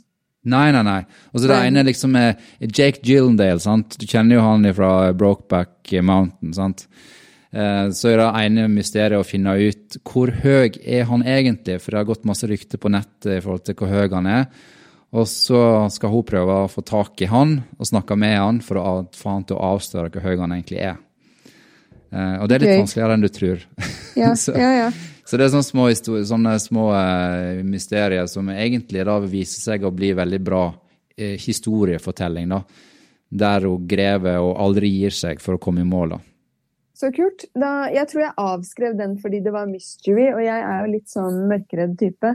Nei, 0.44 0.70
nei, 0.72 0.82
nei. 0.82 1.00
Og 1.34 1.40
så 1.40 1.48
det 1.50 1.56
ene 1.66 1.84
liksom 1.84 2.14
er 2.16 2.36
Jake 2.60 3.02
Gyllendale, 3.04 3.60
sant? 3.60 3.98
Du 3.98 4.06
kjenner 4.06 4.38
jo 4.38 4.40
han 4.40 4.64
fra 4.74 5.12
Brokeback 5.12 5.92
Mountain, 6.02 6.54
sant? 6.54 6.86
Eh, 7.52 7.90
Så 7.90 8.12
er 8.12 8.16
det 8.16 8.28
ene 8.46 8.68
mysteriet 8.70 9.18
å 9.18 9.26
finne 9.26 9.56
ut 9.58 9.98
hvor 10.06 10.30
høy 10.30 10.70
er 10.86 11.04
han 11.04 11.22
egentlig, 11.22 11.80
for 11.80 11.90
det 11.90 11.98
har 11.98 12.08
gått 12.08 12.24
masse 12.24 12.46
rykter 12.48 12.78
på 12.78 12.88
nettet 12.88 13.36
i 13.36 13.40
forhold 13.40 13.64
til 13.66 13.74
hvor 13.74 13.88
høy 13.88 14.08
han 14.14 14.26
er. 14.26 14.46
Og 15.12 15.26
så 15.26 15.90
skal 15.90 16.12
hun 16.12 16.22
prøve 16.22 16.56
å 16.64 16.70
få 16.70 16.84
tak 16.86 17.20
i 17.20 17.26
han 17.26 17.64
og 17.78 17.86
snakke 17.86 18.16
med 18.16 18.38
han 18.38 18.60
for 18.62 18.78
å 18.78 19.08
få 19.12 19.34
han 19.34 19.44
til 19.44 19.58
å 19.58 19.74
avsløre 19.74 20.12
hvor 20.14 20.22
høy 20.22 20.36
han 20.38 20.54
egentlig 20.54 20.78
er. 20.78 20.96
Eh, 22.12 22.36
Og 22.42 22.48
det 22.48 22.56
er 22.56 22.64
litt 22.64 22.72
Gøy. 22.74 22.80
vanskeligere 22.82 23.16
enn 23.16 23.24
du 23.26 23.28
tror. 23.28 23.64
Ja, 24.18 24.34
Så- 24.34 24.56
ja, 24.58 24.70
ja. 24.74 24.90
Så 25.24 25.38
det 25.38 25.44
er 25.46 25.52
sånne 25.52 25.68
små, 25.68 25.84
sånne 26.26 26.56
små 26.58 26.88
uh, 26.90 27.62
mysterier 27.62 28.26
som 28.26 28.48
egentlig 28.50 29.04
da 29.06 29.20
viser 29.22 29.60
seg 29.62 29.84
å 29.86 29.92
bli 29.94 30.08
veldig 30.18 30.40
bra 30.42 30.64
uh, 30.74 31.36
historiefortelling, 31.38 32.48
da. 32.50 32.64
Der 33.30 33.60
hun 33.68 33.84
grever 33.86 34.40
og 34.42 34.56
aldri 34.58 34.90
gir 34.90 35.14
seg 35.14 35.38
for 35.40 35.54
å 35.54 35.62
komme 35.62 35.84
i 35.84 35.86
mål, 35.86 36.16
da. 36.16 36.18
Så 36.98 37.12
kult. 37.14 37.46
Da, 37.54 37.86
jeg 37.94 38.10
tror 38.10 38.24
jeg 38.24 38.34
avskrev 38.42 38.96
den 38.98 39.14
fordi 39.22 39.38
det 39.44 39.52
var 39.54 39.70
mystery, 39.70 40.32
og 40.34 40.42
jeg 40.42 40.58
er 40.66 40.82
jo 40.82 40.90
litt 40.96 41.08
sånn 41.14 41.38
mørkeredd 41.48 41.94
type. 42.02 42.34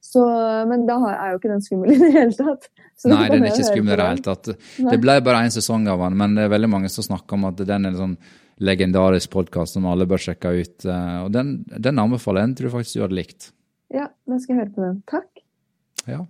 Så, 0.00 0.24
men 0.66 0.86
da 0.88 0.96
er 1.12 1.34
jo 1.34 1.38
ikke 1.42 1.52
den 1.52 1.60
skummel 1.62 1.92
i 1.92 1.98
det 2.00 2.08
hele 2.16 2.32
tatt. 2.32 2.70
Så 2.96 3.12
Nei, 3.12 3.26
den 3.28 3.44
er 3.44 3.52
ikke 3.52 3.68
skummel 3.68 3.92
i 3.92 4.00
det 4.00 4.06
hele 4.08 4.24
tatt. 4.24 4.48
Det 4.80 4.98
ble 5.04 5.18
bare 5.28 5.44
én 5.44 5.52
sesong 5.52 5.84
av 5.92 6.00
den, 6.06 6.16
men 6.16 6.34
det 6.40 6.48
er 6.48 6.54
veldig 6.56 6.70
mange 6.72 6.88
som 6.88 7.04
snakker 7.04 7.36
om 7.36 7.44
at 7.52 7.60
den 7.68 7.84
er 7.90 7.98
sånn 8.00 8.16
legendarisk 8.60 9.30
podkast 9.32 9.76
som 9.78 9.86
alle 9.88 10.06
bør 10.08 10.20
sjekke 10.20 10.52
ut. 10.60 10.84
eh, 10.84 11.16
Og 11.24 11.30
den, 11.32 11.54
den 11.70 11.98
anbefaler 12.02 12.42
jeg. 12.44 12.50
Den 12.50 12.58
tror 12.58 12.68
jeg 12.70 12.76
faktisk 12.78 12.98
du 12.98 13.04
hadde 13.06 13.18
likt. 13.20 13.48
Ja, 13.94 14.10
da 14.28 14.38
skal 14.38 14.54
jeg 14.54 14.60
høre 14.64 14.74
på 14.76 14.84
den. 14.84 15.00
Takk. 15.10 15.42
Ja. 16.10 16.20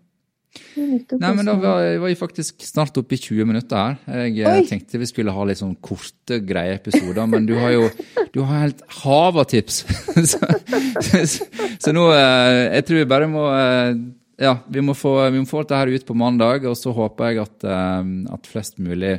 Nei, 0.75 1.29
men 1.31 1.47
da 1.47 1.53
var 1.55 1.85
var 2.03 2.09
vi 2.11 2.17
faktisk 2.19 2.65
snart 2.67 2.97
oppe 2.99 3.15
i 3.15 3.21
20 3.23 3.47
minutter 3.47 3.77
her. 3.79 3.99
Jeg 4.27 4.41
eh, 4.43 4.57
Oi! 4.59 4.65
tenkte 4.67 4.99
vi 4.99 5.07
skulle 5.07 5.35
ha 5.35 5.45
litt 5.47 5.61
sånn 5.61 5.77
korte, 5.79 6.41
greie 6.43 6.75
episoder, 6.75 7.23
men 7.31 7.47
du 7.47 7.53
har 7.59 7.77
jo 7.77 7.85
du 8.35 8.41
har 8.43 8.65
helt 8.65 8.83
hav 9.05 9.39
av 9.39 9.47
tips. 9.51 9.85
så, 10.33 10.41
så, 11.07 11.47
så 11.79 11.95
nå 11.95 12.09
eh, 12.17 12.65
Jeg 12.81 12.89
tror 12.89 12.99
vi 12.99 13.11
bare 13.13 13.31
må 13.31 13.45
Ja, 14.41 14.57
vi 14.67 14.83
må 14.83 14.97
få, 14.99 15.15
vi 15.31 15.39
må 15.43 15.47
få 15.47 15.63
dette 15.63 15.79
her 15.79 15.93
ut 15.95 16.07
på 16.09 16.19
mandag, 16.19 16.67
og 16.67 16.75
så 16.79 16.95
håper 16.97 17.31
jeg 17.31 17.43
at, 17.45 17.67
at 18.35 18.51
flest 18.51 18.79
mulig 18.83 19.19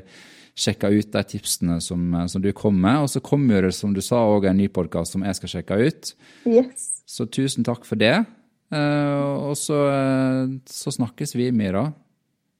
sjekker 0.58 0.94
ut 0.94 1.12
de 1.12 1.24
tipsene 1.24 1.80
som, 1.82 2.14
eh, 2.16 2.26
som 2.28 2.42
du 2.42 2.52
kom 2.54 2.80
med. 2.82 3.04
Og 3.04 3.10
så 3.10 3.22
kommer 3.22 3.62
det, 3.62 3.74
som 3.76 3.94
du 3.94 4.02
sa, 4.02 4.18
òg 4.18 4.50
en 4.50 4.58
ny 4.58 4.68
podkast 4.68 5.12
som 5.14 5.24
jeg 5.24 5.36
skal 5.36 5.50
sjekke 5.50 5.80
ut. 5.88 6.14
Yes. 6.46 7.04
Så 7.08 7.26
tusen 7.26 7.64
takk 7.64 7.86
for 7.86 7.96
det. 7.96 8.26
Eh, 8.72 9.50
og 9.50 9.56
så, 9.58 9.80
eh, 9.92 10.60
så 10.66 10.92
snakkes 10.92 11.36
vi, 11.36 11.52
Mira. 11.52 11.94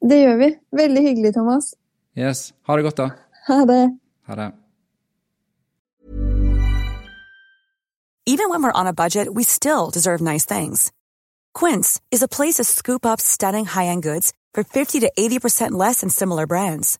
Det 0.02 0.18
gjør 0.18 0.38
vi. 0.40 0.58
Veldig 0.74 1.02
hyggelig, 1.02 1.34
Thomas. 1.34 1.76
Yes. 2.18 2.54
Ha 2.68 2.76
det 2.76 2.84
godt, 2.84 2.98
da. 2.98 3.10
Ha 3.48 3.66
det. 3.66 3.98
Ha 4.28 4.36
det. 4.36 4.54
Even 8.28 8.50
when 8.50 8.64
we're 8.64 8.80
on 8.80 8.88
a 8.88 8.94
budget, 8.94 9.34
we 9.34 9.44
still 9.44 9.90
deserve 9.90 10.22
nice 10.22 10.46
things. 10.46 10.92
Quince 11.54 12.00
is 12.12 12.22
a 12.22 12.28
place 12.28 12.56
to 12.56 12.64
scoop 12.64 13.06
up 13.06 13.20
stunning 13.20 13.66
high-end 13.66 14.04
goods 14.04 14.32
for 14.54 14.64
50 14.64 15.00
to 15.02 15.12
80% 15.18 15.72
less 15.72 16.02
than 16.02 16.10
similar 16.10 16.46
brands. 16.48 17.00